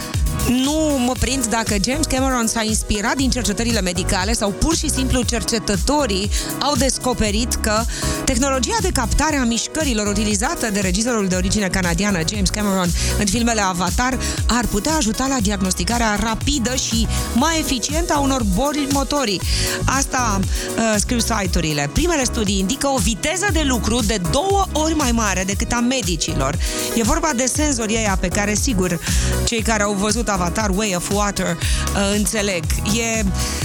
nu 0.49 0.99
mă 1.07 1.13
prind 1.19 1.47
dacă 1.47 1.77
James 1.85 2.07
Cameron 2.07 2.47
s-a 2.47 2.63
inspirat 2.63 3.17
din 3.17 3.31
cercetările 3.31 3.81
medicale 3.81 4.33
sau 4.33 4.51
pur 4.51 4.77
și 4.77 4.91
simplu 4.91 5.23
cercetătorii 5.23 6.31
au 6.61 6.77
descoperit 6.77 7.55
că 7.55 7.83
tehnologia 8.25 8.77
de 8.81 8.91
captare 8.93 9.37
a 9.37 9.45
mișcărilor 9.45 10.07
utilizată 10.07 10.71
de 10.73 10.81
regizorul 10.81 11.29
de 11.29 11.35
origine 11.35 11.69
canadiană 11.69 12.19
James 12.29 12.49
Cameron 12.49 12.89
în 13.19 13.27
filmele 13.27 13.61
Avatar 13.61 14.19
ar 14.47 14.67
putea 14.67 14.95
ajuta 14.97 15.27
la 15.27 15.37
diagnosticarea 15.41 16.19
rapidă 16.23 16.75
și 16.75 17.07
mai 17.35 17.59
eficientă 17.59 18.13
a 18.13 18.21
unor 18.21 18.43
boli 18.55 18.87
motorii. 18.93 19.41
Asta 19.85 20.41
uh, 20.41 20.95
scriu 20.99 21.19
site-urile. 21.19 21.91
Primele 21.93 22.25
studii 22.25 22.59
indică 22.59 22.89
o 22.89 22.99
viteză 22.99 23.47
de 23.53 23.63
lucru 23.65 24.01
de 24.07 24.21
două 24.31 24.67
ori 24.73 24.95
mai 24.95 25.13
mare 25.13 25.45
decât 25.47 25.73
a 25.73 25.81
medicilor. 25.81 26.59
E 26.95 27.03
vorba 27.03 27.31
de 27.37 27.47
senzorii 27.47 27.97
ăia 27.97 28.17
pe 28.21 28.29
care, 28.29 28.55
sigur, 28.55 29.01
cei 29.45 29.63
care 29.63 29.83
au 29.83 29.93
văzut 29.93 30.29
Avatar 30.41 30.71
Way 30.75 30.95
of 30.97 31.11
Water 31.13 31.57
uh, 31.57 32.15
înțeleg. 32.17 32.65
E 32.97 33.25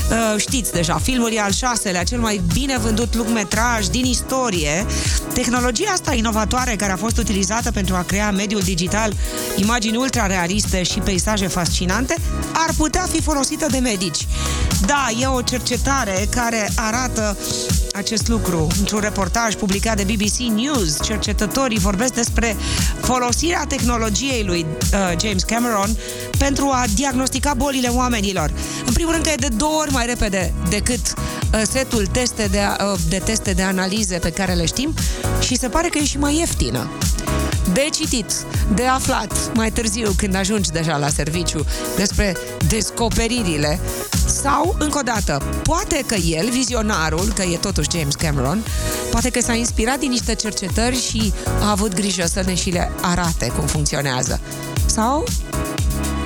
Uh, 0.09 0.39
știți 0.39 0.71
deja, 0.71 0.97
filmul 1.03 1.31
e 1.33 1.39
al 1.39 1.51
șaselea, 1.51 2.03
cel 2.03 2.19
mai 2.19 2.41
bine 2.53 2.77
vândut 2.77 3.15
lungmetraj 3.15 3.85
din 3.85 4.05
istorie. 4.05 4.85
Tehnologia 5.33 5.91
asta 5.91 6.13
inovatoare 6.13 6.75
care 6.75 6.91
a 6.91 6.95
fost 6.95 7.17
utilizată 7.17 7.71
pentru 7.71 7.95
a 7.95 8.01
crea 8.01 8.31
mediul 8.31 8.61
digital, 8.61 9.13
imagini 9.55 9.97
ultra-realiste 9.97 10.83
și 10.83 10.99
peisaje 10.99 11.47
fascinante, 11.47 12.15
ar 12.51 12.69
putea 12.77 13.07
fi 13.11 13.21
folosită 13.21 13.65
de 13.71 13.77
medici. 13.77 14.27
Da, 14.85 15.07
e 15.19 15.25
o 15.25 15.41
cercetare 15.41 16.27
care 16.29 16.71
arată 16.75 17.37
acest 17.93 18.27
lucru. 18.27 18.67
Într-un 18.79 18.99
reportaj 18.99 19.55
publicat 19.55 19.95
de 19.95 20.13
BBC 20.13 20.37
News, 20.37 21.01
cercetătorii 21.03 21.79
vorbesc 21.79 22.13
despre 22.13 22.55
folosirea 23.01 23.65
tehnologiei 23.67 24.43
lui 24.43 24.65
uh, 24.69 25.19
James 25.21 25.43
Cameron 25.43 25.97
pentru 26.37 26.69
a 26.73 26.83
diagnostica 26.95 27.53
bolile 27.53 27.87
oamenilor. 27.87 28.51
În 28.85 28.93
primul 28.93 29.11
rând 29.11 29.23
că 29.23 29.29
e 29.29 29.35
de 29.35 29.55
două 29.55 29.79
ori 29.79 29.91
mai 29.91 30.05
repede 30.05 30.53
decât 30.69 30.99
uh, 30.99 31.61
setul 31.69 32.05
teste 32.05 32.47
de, 32.51 32.59
uh, 32.59 32.99
de 33.09 33.17
teste 33.17 33.51
de 33.51 33.61
analize 33.61 34.17
pe 34.17 34.29
care 34.31 34.53
le 34.53 34.65
știm 34.65 34.93
și 35.39 35.57
se 35.57 35.67
pare 35.67 35.87
că 35.87 35.97
e 35.97 36.05
și 36.05 36.17
mai 36.17 36.37
ieftină. 36.37 36.89
De 37.73 37.89
citit, 37.91 38.31
de 38.75 38.85
aflat 38.85 39.51
mai 39.53 39.71
târziu 39.71 40.11
când 40.17 40.35
ajungi 40.35 40.71
deja 40.71 40.97
la 40.97 41.09
serviciu 41.09 41.65
despre 41.95 42.35
descoperirile 42.67 43.79
sau, 44.25 44.75
încă 44.79 44.97
o 44.97 45.01
dată, 45.01 45.43
poate 45.63 46.03
că 46.05 46.15
el, 46.15 46.49
vizionarul, 46.49 47.31
că 47.35 47.41
e 47.41 47.57
totuși 47.57 47.89
James 47.97 48.15
Cameron, 48.15 48.63
poate 49.11 49.29
că 49.29 49.41
s-a 49.41 49.53
inspirat 49.53 49.99
din 49.99 50.09
niște 50.09 50.35
cercetări 50.35 51.01
și 51.01 51.33
a 51.61 51.69
avut 51.69 51.93
grijă 51.93 52.25
să 52.25 52.41
ne 52.45 52.55
și 52.55 52.69
le 52.69 52.91
arate 53.01 53.47
cum 53.47 53.65
funcționează. 53.65 54.39
Sau 54.85 55.23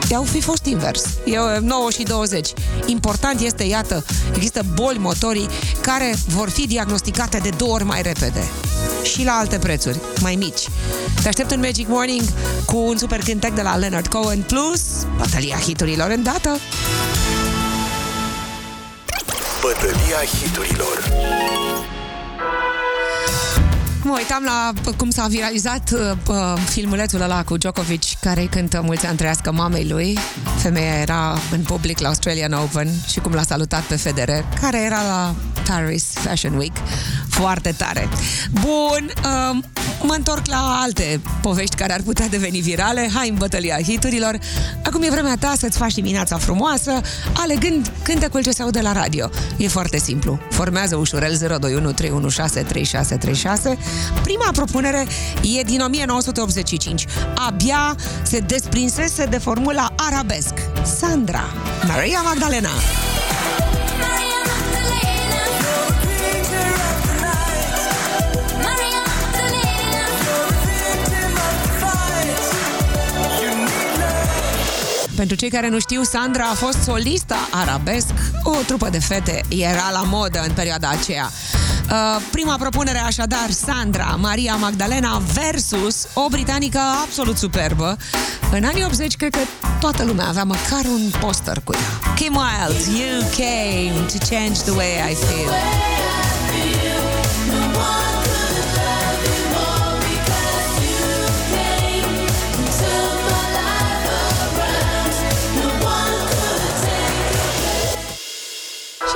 i-au 0.10 0.24
fi 0.24 0.42
fost 0.42 0.66
invers. 0.66 1.06
E 1.26 1.60
9 1.60 1.92
și 1.92 2.04
20. 2.04 2.54
Important 2.86 3.40
este, 3.40 3.64
iată, 3.64 4.06
există 4.36 4.66
boli 4.74 4.98
motorii 4.98 5.48
care 5.82 6.16
vor 6.28 6.50
fi 6.50 6.68
diagnosticate 6.68 7.38
de 7.38 7.50
două 7.50 7.74
ori 7.74 7.84
mai 7.84 8.02
repede 8.02 8.44
și 9.04 9.24
la 9.24 9.32
alte 9.32 9.58
prețuri, 9.58 10.00
mai 10.22 10.36
mici. 10.36 10.68
Te 11.22 11.28
aștept 11.28 11.52
în 11.52 11.60
Magic 11.60 11.88
Morning 11.88 12.24
cu 12.66 12.78
un 12.78 12.98
super 12.98 13.20
cântec 13.20 13.54
de 13.54 13.62
la 13.62 13.76
Leonard 13.76 14.08
Cohen 14.08 14.42
plus 14.42 14.82
bătălia 15.18 15.58
hiturilor 15.58 16.10
în 16.10 16.24
dată. 16.24 16.58
Bătălia 19.62 20.24
hiturilor. 20.42 21.12
Mă 24.08 24.14
uitam 24.18 24.44
la 24.44 24.74
cum 24.98 25.10
s-a 25.10 25.28
viralizat 25.28 25.92
uh, 25.94 26.12
uh, 26.28 26.36
filmulețul 26.70 27.22
ăla 27.22 27.44
cu 27.44 27.58
Djokovic 27.58 28.02
care 28.22 28.42
îi 28.42 28.48
cântă 28.48 28.82
mulți 28.82 29.06
ani 29.06 29.18
trăiască 29.18 29.52
mamei 29.52 29.88
lui. 29.88 30.18
Femeia 30.58 30.94
era 30.94 31.38
în 31.52 31.62
public 31.62 32.00
la 32.00 32.08
Australian 32.08 32.54
Open 32.54 32.90
și 33.08 33.20
cum 33.20 33.32
l-a 33.34 33.44
salutat 33.44 33.82
pe 33.82 33.96
Federer, 33.96 34.46
care 34.62 34.84
era 34.84 35.02
la 35.02 35.36
Paris 35.68 36.04
Fashion 36.04 36.54
Week. 36.54 36.78
Foarte 37.40 37.74
tare. 37.78 38.10
Bun, 38.52 39.12
uh, 39.24 39.64
mă 40.04 40.14
întorc 40.14 40.46
la 40.46 40.80
alte 40.84 41.22
povești 41.42 41.76
care 41.76 41.94
ar 41.94 42.02
putea 42.02 42.28
deveni 42.28 42.60
virale. 42.60 43.10
Hai 43.14 43.30
în 43.30 43.36
bătălia 43.36 43.78
hiturilor. 43.82 44.38
Acum 44.84 45.02
e 45.02 45.10
vremea 45.10 45.36
ta 45.40 45.54
să-ți 45.58 45.78
faci 45.78 45.94
dimineața 45.94 46.38
frumoasă, 46.38 47.02
alegând 47.34 47.92
cântecul 48.04 48.44
ce 48.44 48.52
se 48.52 48.62
aude 48.62 48.82
la 48.82 48.92
radio. 48.92 49.30
E 49.58 49.68
foarte 49.68 49.98
simplu. 49.98 50.40
Formează 50.50 50.96
ușurel 50.96 51.38
021 51.38 51.92
316 51.92 52.74
3636. 52.74 53.78
Prima 54.24 54.50
propunere 54.54 55.08
e 55.58 55.62
din 55.62 55.82
1985. 55.82 57.06
Abia 57.36 57.96
se 58.22 58.40
desprinsese 58.40 59.26
de 59.26 59.38
formula 59.38 59.94
arabesc. 59.96 60.54
Sandra, 61.00 61.44
Maria 61.88 62.22
Magdalena. 62.22 62.70
Pentru 75.18 75.36
cei 75.36 75.50
care 75.50 75.70
nu 75.70 75.80
știu, 75.80 76.04
Sandra 76.04 76.44
a 76.44 76.54
fost 76.54 76.82
solista 76.82 77.48
arabesc, 77.52 78.08
o 78.44 78.56
trupă 78.66 78.90
de 78.90 79.00
fete 79.00 79.42
era 79.50 79.90
la 79.92 80.02
modă 80.02 80.44
în 80.48 80.54
perioada 80.54 80.90
aceea. 80.90 81.32
Uh, 81.92 82.22
prima 82.32 82.56
propunere 82.60 82.98
așadar, 82.98 83.50
Sandra 83.50 84.18
Maria 84.20 84.56
Magdalena 84.56 85.22
versus 85.34 86.08
o 86.14 86.28
britanică 86.30 86.80
absolut 87.04 87.38
superbă. 87.38 87.98
În 88.52 88.64
anii 88.64 88.84
80 88.84 89.16
cred 89.16 89.32
că 89.32 89.40
toată 89.80 90.04
lumea 90.04 90.28
avea 90.28 90.44
măcar 90.44 90.86
un 90.86 91.12
poster 91.20 91.62
cu 91.64 91.74
ea. 91.74 92.14
Kim 92.16 92.36
Wilde, 92.36 93.00
You 93.00 93.20
came 93.22 94.06
to 94.06 94.26
change 94.30 94.62
the 94.62 94.72
way 94.72 95.12
I 95.12 95.16
feel. 95.16 95.97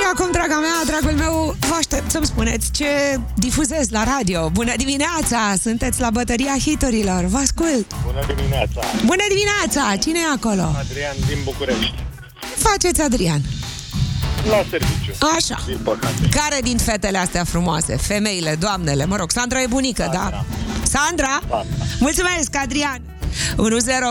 Și 0.01 0.07
acum, 0.13 0.31
draga 0.31 0.59
mea, 0.59 0.77
dragul 0.85 1.17
meu, 1.17 1.55
vă 1.59 1.75
aștept 1.77 2.11
să-mi 2.11 2.25
spuneți 2.25 2.71
ce 2.71 3.19
difuzez 3.35 3.89
la 3.89 4.03
radio. 4.03 4.49
Bună 4.49 4.73
dimineața! 4.77 5.53
Sunteți 5.61 5.99
la 5.99 6.09
bătăria 6.09 6.55
hiturilor. 6.57 7.23
Vă 7.25 7.37
ascult! 7.37 7.91
Bună 8.05 8.23
dimineața! 8.35 8.81
Bună 9.05 9.23
dimineața! 9.29 9.95
Cine 9.95 10.19
e 10.19 10.33
acolo? 10.33 10.61
Adrian 10.61 11.15
din 11.27 11.37
București. 11.43 11.93
Faceți, 12.55 13.01
Adrian. 13.01 13.41
La 14.49 14.65
serviciu. 14.69 15.13
Așa. 15.35 15.63
Din 15.65 15.79
păcate. 15.83 16.29
Care 16.31 16.59
din 16.61 16.77
fetele 16.77 17.17
astea 17.17 17.43
frumoase? 17.43 17.95
Femeile, 17.97 18.55
doamnele, 18.59 19.05
mă 19.05 19.15
rog, 19.15 19.31
Sandra 19.31 19.61
e 19.61 19.67
bunică, 19.67 20.09
da? 20.13 20.45
Sandra? 20.83 21.39
Sandra. 21.49 21.65
Mulțumesc, 21.99 22.55
Adrian! 22.63 23.10
1-0 23.31 23.57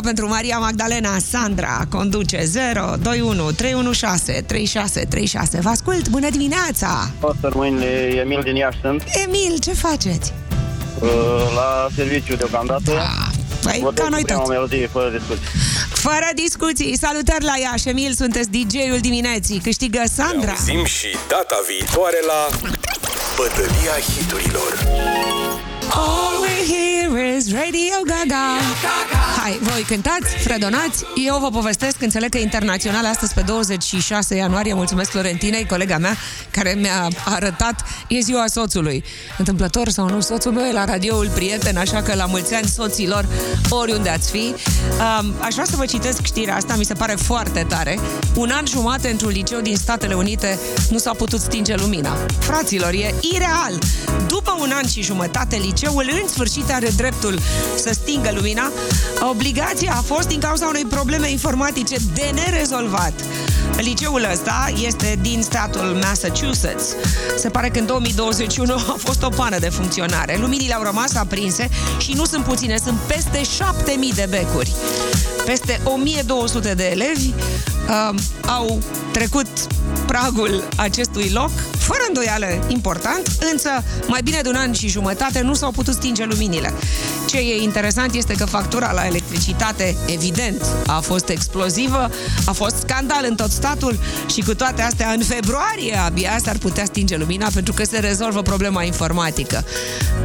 pentru 0.02 0.28
Maria 0.28 0.58
Magdalena. 0.58 1.16
Sandra 1.30 1.86
conduce 1.90 2.44
0, 2.44 2.94
2-1, 2.98 3.54
3-1-6, 3.54 4.42
3-6, 4.42 5.04
3-6. 5.04 5.60
Vă 5.60 5.68
ascult, 5.68 6.08
bună 6.08 6.30
dimineața! 6.30 7.10
Poster 7.20 7.52
mâine, 7.54 7.84
Emil 8.22 8.40
din 8.42 8.56
Iași 8.56 8.78
sunt, 8.82 9.02
Emil, 9.26 9.58
ce 9.60 9.72
faceți? 9.72 10.32
uh, 11.00 11.08
la 11.54 11.88
serviciu 11.96 12.36
deocamdată. 12.36 12.90
Ah, 12.98 13.26
păi, 13.62 13.78
Votez 13.82 14.04
ca 14.04 14.10
noi 14.10 14.22
prima 14.22 14.38
toți. 14.38 14.50
melodie, 14.50 14.86
fără 14.92 15.10
discuții. 15.18 15.44
Fără 15.88 16.28
discuții, 16.34 16.98
salutări 16.98 17.44
la 17.44 17.54
Iași. 17.62 17.88
Emil, 17.88 18.12
sunteți 18.14 18.48
DJ-ul 18.50 18.98
dimineții. 19.00 19.58
Câștigă 19.58 20.02
Sandra. 20.14 20.50
Auzim 20.50 20.84
și 20.84 21.06
data 21.28 21.56
viitoare 21.68 22.18
la 22.26 22.56
Bătălia 23.36 23.96
hiturilor. 24.14 24.72
All 25.92 26.40
we 26.42 26.56
hear 26.72 27.36
is 27.36 27.52
Radio 27.52 27.98
Gaga. 28.06 28.46
Hai, 29.42 29.58
voi 29.62 29.82
cântați, 29.82 30.36
fredonați, 30.42 31.04
eu 31.26 31.38
vă 31.38 31.48
povestesc, 31.50 32.02
înțeleg 32.02 32.30
că 32.30 32.38
e 32.38 32.42
internațional 32.42 33.06
astăzi 33.06 33.34
pe 33.34 33.40
26 33.40 34.34
ianuarie, 34.34 34.74
mulțumesc 34.74 35.10
Florentinei, 35.10 35.66
colega 35.66 35.98
mea, 35.98 36.16
care 36.50 36.76
mi-a 36.78 37.08
arătat, 37.24 37.84
e 38.08 38.20
ziua 38.20 38.44
soțului. 38.46 39.04
Întâmplător 39.38 39.88
sau 39.88 40.08
nu, 40.08 40.20
soțul 40.20 40.52
meu 40.52 40.64
e 40.64 40.72
la 40.72 40.84
radioul 40.84 41.30
prieten, 41.34 41.76
așa 41.76 42.02
că 42.02 42.14
la 42.14 42.26
mulți 42.26 42.54
ani 42.54 42.66
soților, 42.66 43.26
oriunde 43.68 44.08
ați 44.08 44.30
fi. 44.30 44.54
Um, 45.20 45.34
aș 45.40 45.52
vrea 45.52 45.64
să 45.64 45.76
vă 45.76 45.84
citesc 45.84 46.24
știrea 46.24 46.56
asta, 46.56 46.74
mi 46.76 46.84
se 46.84 46.94
pare 46.94 47.14
foarte 47.14 47.66
tare. 47.68 47.98
Un 48.34 48.50
an 48.50 48.66
jumate 48.66 49.10
într-un 49.10 49.30
liceu 49.30 49.60
din 49.60 49.76
Statele 49.76 50.14
Unite 50.14 50.58
nu 50.90 50.98
s-a 50.98 51.12
putut 51.12 51.40
stinge 51.40 51.74
lumina. 51.74 52.16
Fraților, 52.38 52.92
e 52.92 53.14
ireal! 53.34 53.78
După 54.26 54.56
un 54.60 54.70
an 54.74 54.86
și 54.86 55.02
jumătate, 55.02 55.56
liceul 55.80 56.20
în 56.22 56.28
sfârșit 56.28 56.70
are 56.70 56.88
dreptul 56.96 57.38
să 57.76 57.90
stingă 57.92 58.30
lumina. 58.34 58.72
Obligația 59.30 59.94
a 59.96 60.00
fost 60.00 60.28
din 60.28 60.40
cauza 60.40 60.66
unei 60.66 60.84
probleme 60.84 61.30
informatice 61.30 61.96
de 62.14 62.30
nerezolvat. 62.34 63.12
Liceul 63.76 64.28
ăsta 64.32 64.72
este 64.82 65.18
din 65.20 65.42
statul 65.42 65.98
Massachusetts. 66.02 66.84
Se 67.36 67.48
pare 67.48 67.68
că 67.68 67.78
în 67.78 67.86
2021 67.86 68.74
a 68.74 68.96
fost 68.98 69.22
o 69.22 69.28
pană 69.28 69.58
de 69.58 69.68
funcționare. 69.68 70.36
Luminile 70.40 70.74
au 70.74 70.82
rămas 70.82 71.14
aprinse 71.14 71.68
și 71.98 72.12
nu 72.12 72.24
sunt 72.24 72.44
puține, 72.44 72.76
sunt 72.84 72.98
peste 72.98 73.42
7000 73.42 74.12
de 74.12 74.26
becuri. 74.30 74.72
Peste 75.44 75.80
1200 75.84 76.74
de 76.74 76.90
elevi 76.90 77.28
uh, 77.28 78.18
au 78.46 78.82
trecut 79.12 79.48
pragul 80.06 80.68
acestui 80.76 81.30
loc 81.32 81.50
fără 81.90 82.02
îndoială 82.08 82.46
important, 82.68 83.26
însă 83.52 83.68
mai 84.06 84.20
bine 84.24 84.40
de 84.42 84.48
un 84.48 84.54
an 84.54 84.72
și 84.72 84.88
jumătate 84.88 85.40
nu 85.40 85.54
s-au 85.54 85.70
putut 85.70 85.94
stinge 85.94 86.24
luminile. 86.24 86.72
Ce 87.28 87.38
e 87.38 87.62
interesant 87.62 88.14
este 88.14 88.34
că 88.34 88.44
factura 88.44 88.92
la 88.92 89.06
electricitate, 89.06 89.96
evident, 90.06 90.66
a 90.86 91.00
fost 91.00 91.28
explozivă, 91.28 92.10
a 92.44 92.52
fost 92.52 92.76
scandal 92.76 93.24
în 93.28 93.34
tot 93.34 93.50
statul 93.50 93.98
și 94.26 94.40
cu 94.40 94.54
toate 94.54 94.82
astea, 94.82 95.10
în 95.10 95.22
februarie 95.22 95.96
abia 96.04 96.38
s-ar 96.44 96.56
putea 96.56 96.84
stinge 96.84 97.16
lumina 97.16 97.48
pentru 97.54 97.72
că 97.72 97.84
se 97.84 97.98
rezolvă 97.98 98.42
problema 98.42 98.82
informatică. 98.82 99.64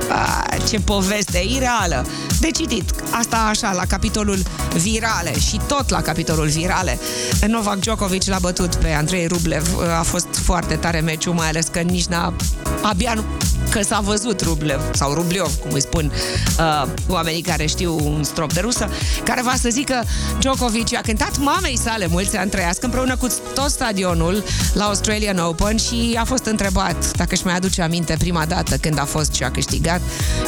A, 0.10 0.46
ce 0.70 0.80
poveste 0.80 1.44
ireală! 1.56 2.06
De 2.40 2.52
citit, 2.52 2.94
asta 3.10 3.38
așa, 3.50 3.72
la 3.72 3.86
capitolul 3.88 4.40
virale 4.82 5.40
și 5.40 5.60
tot 5.68 5.90
la 5.90 6.02
capitolul 6.02 6.48
virale. 6.48 7.00
Novak 7.48 7.80
Djokovic 7.80 8.26
l-a 8.26 8.40
bătut 8.40 8.76
pe 8.76 8.92
Andrei 8.92 9.28
Rublev. 9.28 9.68
A 10.00 10.02
fost 10.02 10.28
foarte 10.32 10.76
tare 10.76 11.00
meciul, 11.00 11.34
mai 11.34 11.48
ales 11.48 11.55
că 11.64 11.80
nici 11.80 12.06
n-a... 12.06 12.34
Abia 12.82 13.14
nu, 13.14 13.24
că 13.70 13.82
s-a 13.82 14.00
văzut 14.00 14.42
Rublev, 14.42 14.82
sau 14.94 15.14
Rubliov, 15.14 15.56
cum 15.56 15.72
îi 15.74 15.82
spun 15.82 16.12
uh, 16.60 16.88
oamenii 17.08 17.42
care 17.42 17.66
știu 17.66 17.96
un 18.04 18.24
strop 18.24 18.54
de 18.54 18.60
rusă, 18.60 18.90
care 19.24 19.42
va 19.42 19.54
să 19.60 19.70
zică 19.70 20.04
Djokovic 20.40 20.96
a 20.98 21.02
cântat 21.02 21.38
mamei 21.38 21.78
sale 21.78 22.08
mulți 22.08 22.38
ani 22.38 22.50
trăiască 22.50 22.86
împreună 22.86 23.16
cu 23.16 23.28
tot 23.54 23.70
stadionul 23.70 24.44
la 24.74 24.84
Australian 24.84 25.38
Open 25.38 25.78
și 25.78 26.18
a 26.20 26.24
fost 26.24 26.46
întrebat 26.46 27.12
dacă 27.12 27.34
își 27.34 27.46
mai 27.46 27.56
aduce 27.56 27.82
aminte 27.82 28.16
prima 28.20 28.46
dată 28.46 28.76
când 28.76 29.00
a 29.00 29.06
fost 29.06 29.34
și 29.34 29.44
a 29.44 29.52
câștigat 29.52 30.02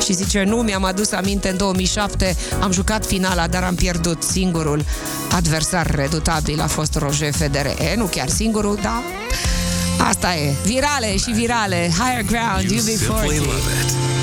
și 0.03 0.13
zice 0.13 0.43
nu, 0.43 0.55
mi-am 0.55 0.83
adus 0.83 1.11
aminte 1.11 1.49
în 1.49 1.57
2007 1.57 2.35
am 2.61 2.71
jucat 2.71 3.05
finala, 3.05 3.47
dar 3.47 3.63
am 3.63 3.75
pierdut 3.75 4.23
singurul 4.23 4.85
adversar 5.31 5.95
redutabil 5.95 6.61
a 6.61 6.67
fost 6.67 6.95
Roger 6.95 7.33
Federer. 7.33 7.75
E, 7.91 7.95
nu 7.95 8.05
chiar 8.05 8.29
singurul, 8.29 8.79
da, 8.81 9.03
Asta 9.97 10.35
e. 10.35 10.53
Virale 10.63 11.17
și 11.17 11.31
virale. 11.31 11.91
Higher 11.91 12.25
ground, 12.25 12.71
You 12.71 12.79
UB40. 12.79 12.97
simply 12.97 13.37
love 13.37 13.71
it. 13.81 14.17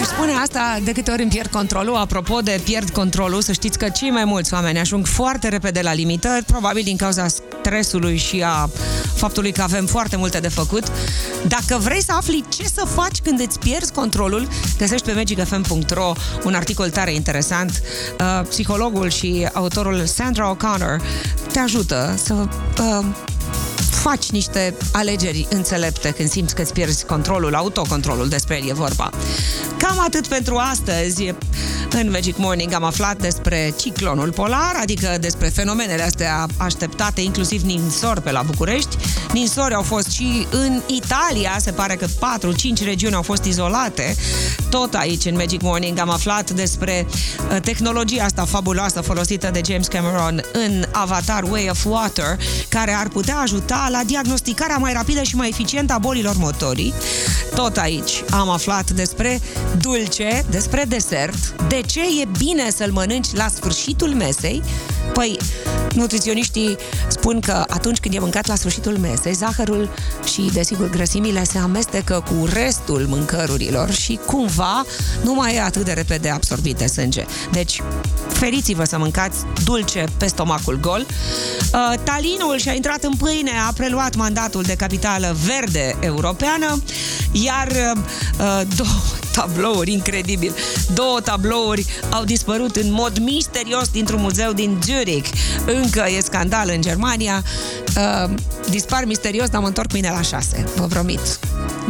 Aș 0.00 0.06
spune 0.06 0.32
asta 0.32 0.78
de 0.84 0.92
câte 0.92 1.10
ori 1.10 1.22
îmi 1.22 1.30
pierd 1.30 1.50
controlul. 1.50 1.96
Apropo 1.96 2.40
de 2.40 2.60
pierd 2.64 2.90
controlul, 2.90 3.42
să 3.42 3.52
știți 3.52 3.78
că 3.78 3.88
cei 3.88 4.10
mai 4.10 4.24
mulți 4.24 4.54
oameni 4.54 4.78
ajung 4.78 5.06
foarte 5.06 5.48
repede 5.48 5.80
la 5.80 5.92
limitări, 5.92 6.44
probabil 6.44 6.82
din 6.82 6.96
cauza 6.96 7.26
stresului 7.28 8.16
și 8.16 8.42
a 8.46 8.70
faptului 9.14 9.52
că 9.52 9.62
avem 9.62 9.86
foarte 9.86 10.16
multe 10.16 10.40
de 10.40 10.48
făcut. 10.48 10.92
Dacă 11.48 11.78
vrei 11.78 12.02
să 12.02 12.12
afli 12.12 12.44
ce 12.48 12.64
să 12.64 12.86
faci 12.94 13.18
când 13.22 13.40
îți 13.40 13.58
pierzi 13.58 13.92
controlul, 13.92 14.48
găsești 14.78 15.06
pe 15.06 15.12
magicfm.ro 15.12 16.12
un 16.44 16.54
articol 16.54 16.90
tare 16.90 17.14
interesant. 17.14 17.82
Uh, 18.20 18.46
psihologul 18.48 19.10
și 19.10 19.48
autorul 19.52 20.06
Sandra 20.06 20.56
O'Connor 20.56 21.00
te 21.52 21.58
ajută 21.58 22.14
să 22.24 22.34
uh, 22.34 23.04
faci 24.02 24.30
niște 24.30 24.74
alegeri 24.92 25.46
înțelepte 25.50 26.10
când 26.10 26.28
simți 26.28 26.54
că 26.54 26.62
îți 26.62 26.72
pierzi 26.72 27.04
controlul, 27.04 27.54
autocontrolul, 27.54 28.28
despre 28.28 28.58
el 28.62 28.68
e 28.68 28.72
vorba. 28.72 29.10
Cam 29.76 30.00
atât 30.00 30.26
pentru 30.26 30.56
astăzi. 30.56 31.34
În 31.90 32.10
Magic 32.10 32.36
Morning 32.36 32.72
am 32.72 32.84
aflat 32.84 33.16
despre 33.16 33.74
ciclonul 33.80 34.32
polar, 34.32 34.74
adică 34.80 35.16
despre 35.20 35.48
fenomenele 35.48 36.02
astea 36.02 36.46
așteptate, 36.56 37.20
inclusiv 37.20 37.62
ninsori 37.62 38.22
pe 38.22 38.30
la 38.30 38.42
București. 38.42 38.96
Ninsori 39.32 39.74
au 39.74 39.82
fost 39.82 40.10
și 40.10 40.46
în 40.50 40.80
Italia, 40.86 41.56
se 41.58 41.70
pare 41.70 41.94
că 41.94 42.06
4-5 42.06 42.84
regiuni 42.84 43.14
au 43.14 43.22
fost 43.22 43.44
izolate. 43.44 44.16
Tot 44.70 44.94
aici, 44.94 45.24
în 45.24 45.34
Magic 45.34 45.62
Morning, 45.62 45.98
am 45.98 46.10
aflat 46.10 46.50
despre 46.50 47.06
uh, 47.06 47.60
tehnologia 47.60 48.24
asta 48.24 48.44
fabuloasă 48.44 49.00
folosită 49.00 49.50
de 49.52 49.60
James 49.66 49.86
Cameron 49.86 50.42
în 50.52 50.84
Avatar 50.90 51.42
Way 51.42 51.68
of 51.70 51.84
Water, 51.84 52.38
care 52.68 52.92
ar 52.92 53.08
putea 53.08 53.38
ajuta 53.38 53.88
la 53.92 54.02
diagnosticarea 54.06 54.76
mai 54.76 54.92
rapidă 54.92 55.22
și 55.22 55.36
mai 55.36 55.48
eficientă 55.48 55.92
a 55.92 55.98
bolilor 55.98 56.36
motorii. 56.38 56.92
Tot 57.54 57.76
aici 57.76 58.22
am 58.30 58.48
aflat 58.48 58.90
despre 58.90 59.40
dulce, 59.80 60.44
despre 60.50 60.84
desert, 60.88 61.54
de 61.68 61.80
ce 61.86 62.00
e 62.00 62.28
bine 62.38 62.70
să-l 62.70 62.90
mănânci 62.92 63.32
la 63.32 63.48
sfârșitul 63.48 64.08
mesei. 64.08 64.62
Păi, 65.12 65.38
nutriționiștii 65.94 66.76
spun 67.08 67.40
că 67.40 67.64
atunci 67.68 67.98
când 67.98 68.14
e 68.14 68.18
mâncat 68.18 68.46
la 68.46 68.54
sfârșitul 68.54 68.98
mesei, 68.98 69.32
zahărul 69.32 69.90
și, 70.32 70.50
desigur, 70.52 70.90
grăsimile 70.90 71.44
se 71.44 71.58
amestecă 71.58 72.24
cu 72.26 72.46
restul 72.52 73.06
mâncărurilor 73.08 73.90
și 73.90 74.18
cumva 74.26 74.84
nu 75.22 75.34
mai 75.34 75.54
e 75.54 75.60
atât 75.60 75.84
de 75.84 75.92
repede 75.92 76.28
absorbite 76.28 76.86
sânge. 76.86 77.24
Deci, 77.52 77.82
feriți-vă 78.28 78.84
să 78.84 78.98
mâncați 78.98 79.38
dulce 79.64 80.04
pe 80.16 80.26
stomacul 80.26 80.78
gol. 80.80 81.06
Uh, 81.06 81.98
Talinul 82.04 82.58
și-a 82.58 82.72
intrat 82.72 83.02
în 83.02 83.12
pâine, 83.14 83.52
a 83.68 83.72
preluat 83.72 84.14
mandatul 84.14 84.62
de 84.62 84.74
capitală 84.74 85.36
verde 85.44 85.96
europeană, 86.00 86.82
iar 87.32 87.68
uh, 87.68 88.60
două 88.76 89.21
tablouri, 89.32 89.92
incredibil, 89.92 90.54
două 90.94 91.20
tablouri 91.20 91.86
au 92.10 92.24
dispărut 92.24 92.76
în 92.76 92.92
mod 92.92 93.18
misterios 93.18 93.88
dintr-un 93.88 94.20
muzeu 94.20 94.52
din 94.52 94.78
Zurich. 94.84 95.28
Încă 95.66 96.04
e 96.16 96.20
scandal 96.20 96.70
în 96.74 96.80
Germania. 96.80 97.42
Uh, 97.96 98.34
dispar 98.70 99.04
misterios, 99.04 99.48
dar 99.48 99.60
mă 99.60 99.66
întorc 99.66 99.92
mâine 99.92 100.10
la 100.10 100.22
6, 100.22 100.64
vă 100.76 100.86
promit. 100.86 101.38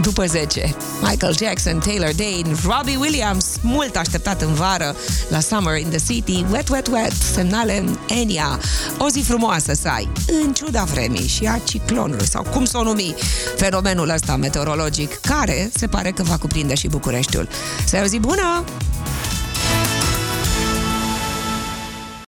După 0.01 0.27
10, 0.27 0.75
Michael 1.03 1.37
Jackson, 1.37 1.79
Taylor 1.79 2.11
Dane, 2.15 2.57
Robbie 2.65 2.97
Williams, 2.97 3.47
mult 3.61 3.97
așteptat 3.97 4.43
în 4.43 4.55
vară 4.55 4.97
la 5.29 5.41
Summer 5.41 5.77
in 5.77 5.89
the 5.89 5.99
City, 6.13 6.45
Wet, 6.51 6.69
Wet, 6.69 6.87
Wet, 6.87 7.13
semnale 7.33 7.85
Enya. 8.09 8.59
O 8.99 9.09
zi 9.09 9.21
frumoasă 9.21 9.73
să 9.75 9.89
ai, 9.89 10.09
în 10.45 10.53
ciuda 10.53 10.85
vremii 10.85 11.27
și 11.27 11.45
a 11.47 11.59
ciclonului, 11.59 12.27
sau 12.27 12.43
cum 12.43 12.65
să 12.65 12.79
o 12.79 12.83
numi, 12.83 13.15
fenomenul 13.57 14.09
ăsta 14.09 14.37
meteorologic, 14.37 15.21
care 15.21 15.71
se 15.75 15.87
pare 15.87 16.11
că 16.11 16.23
va 16.23 16.37
cuprinde 16.37 16.75
și 16.75 16.89
Bucureștiul. 16.89 17.49
Să 17.87 17.97
ai 17.97 18.03
o 18.03 18.07
zi 18.07 18.19
bună! 18.19 18.65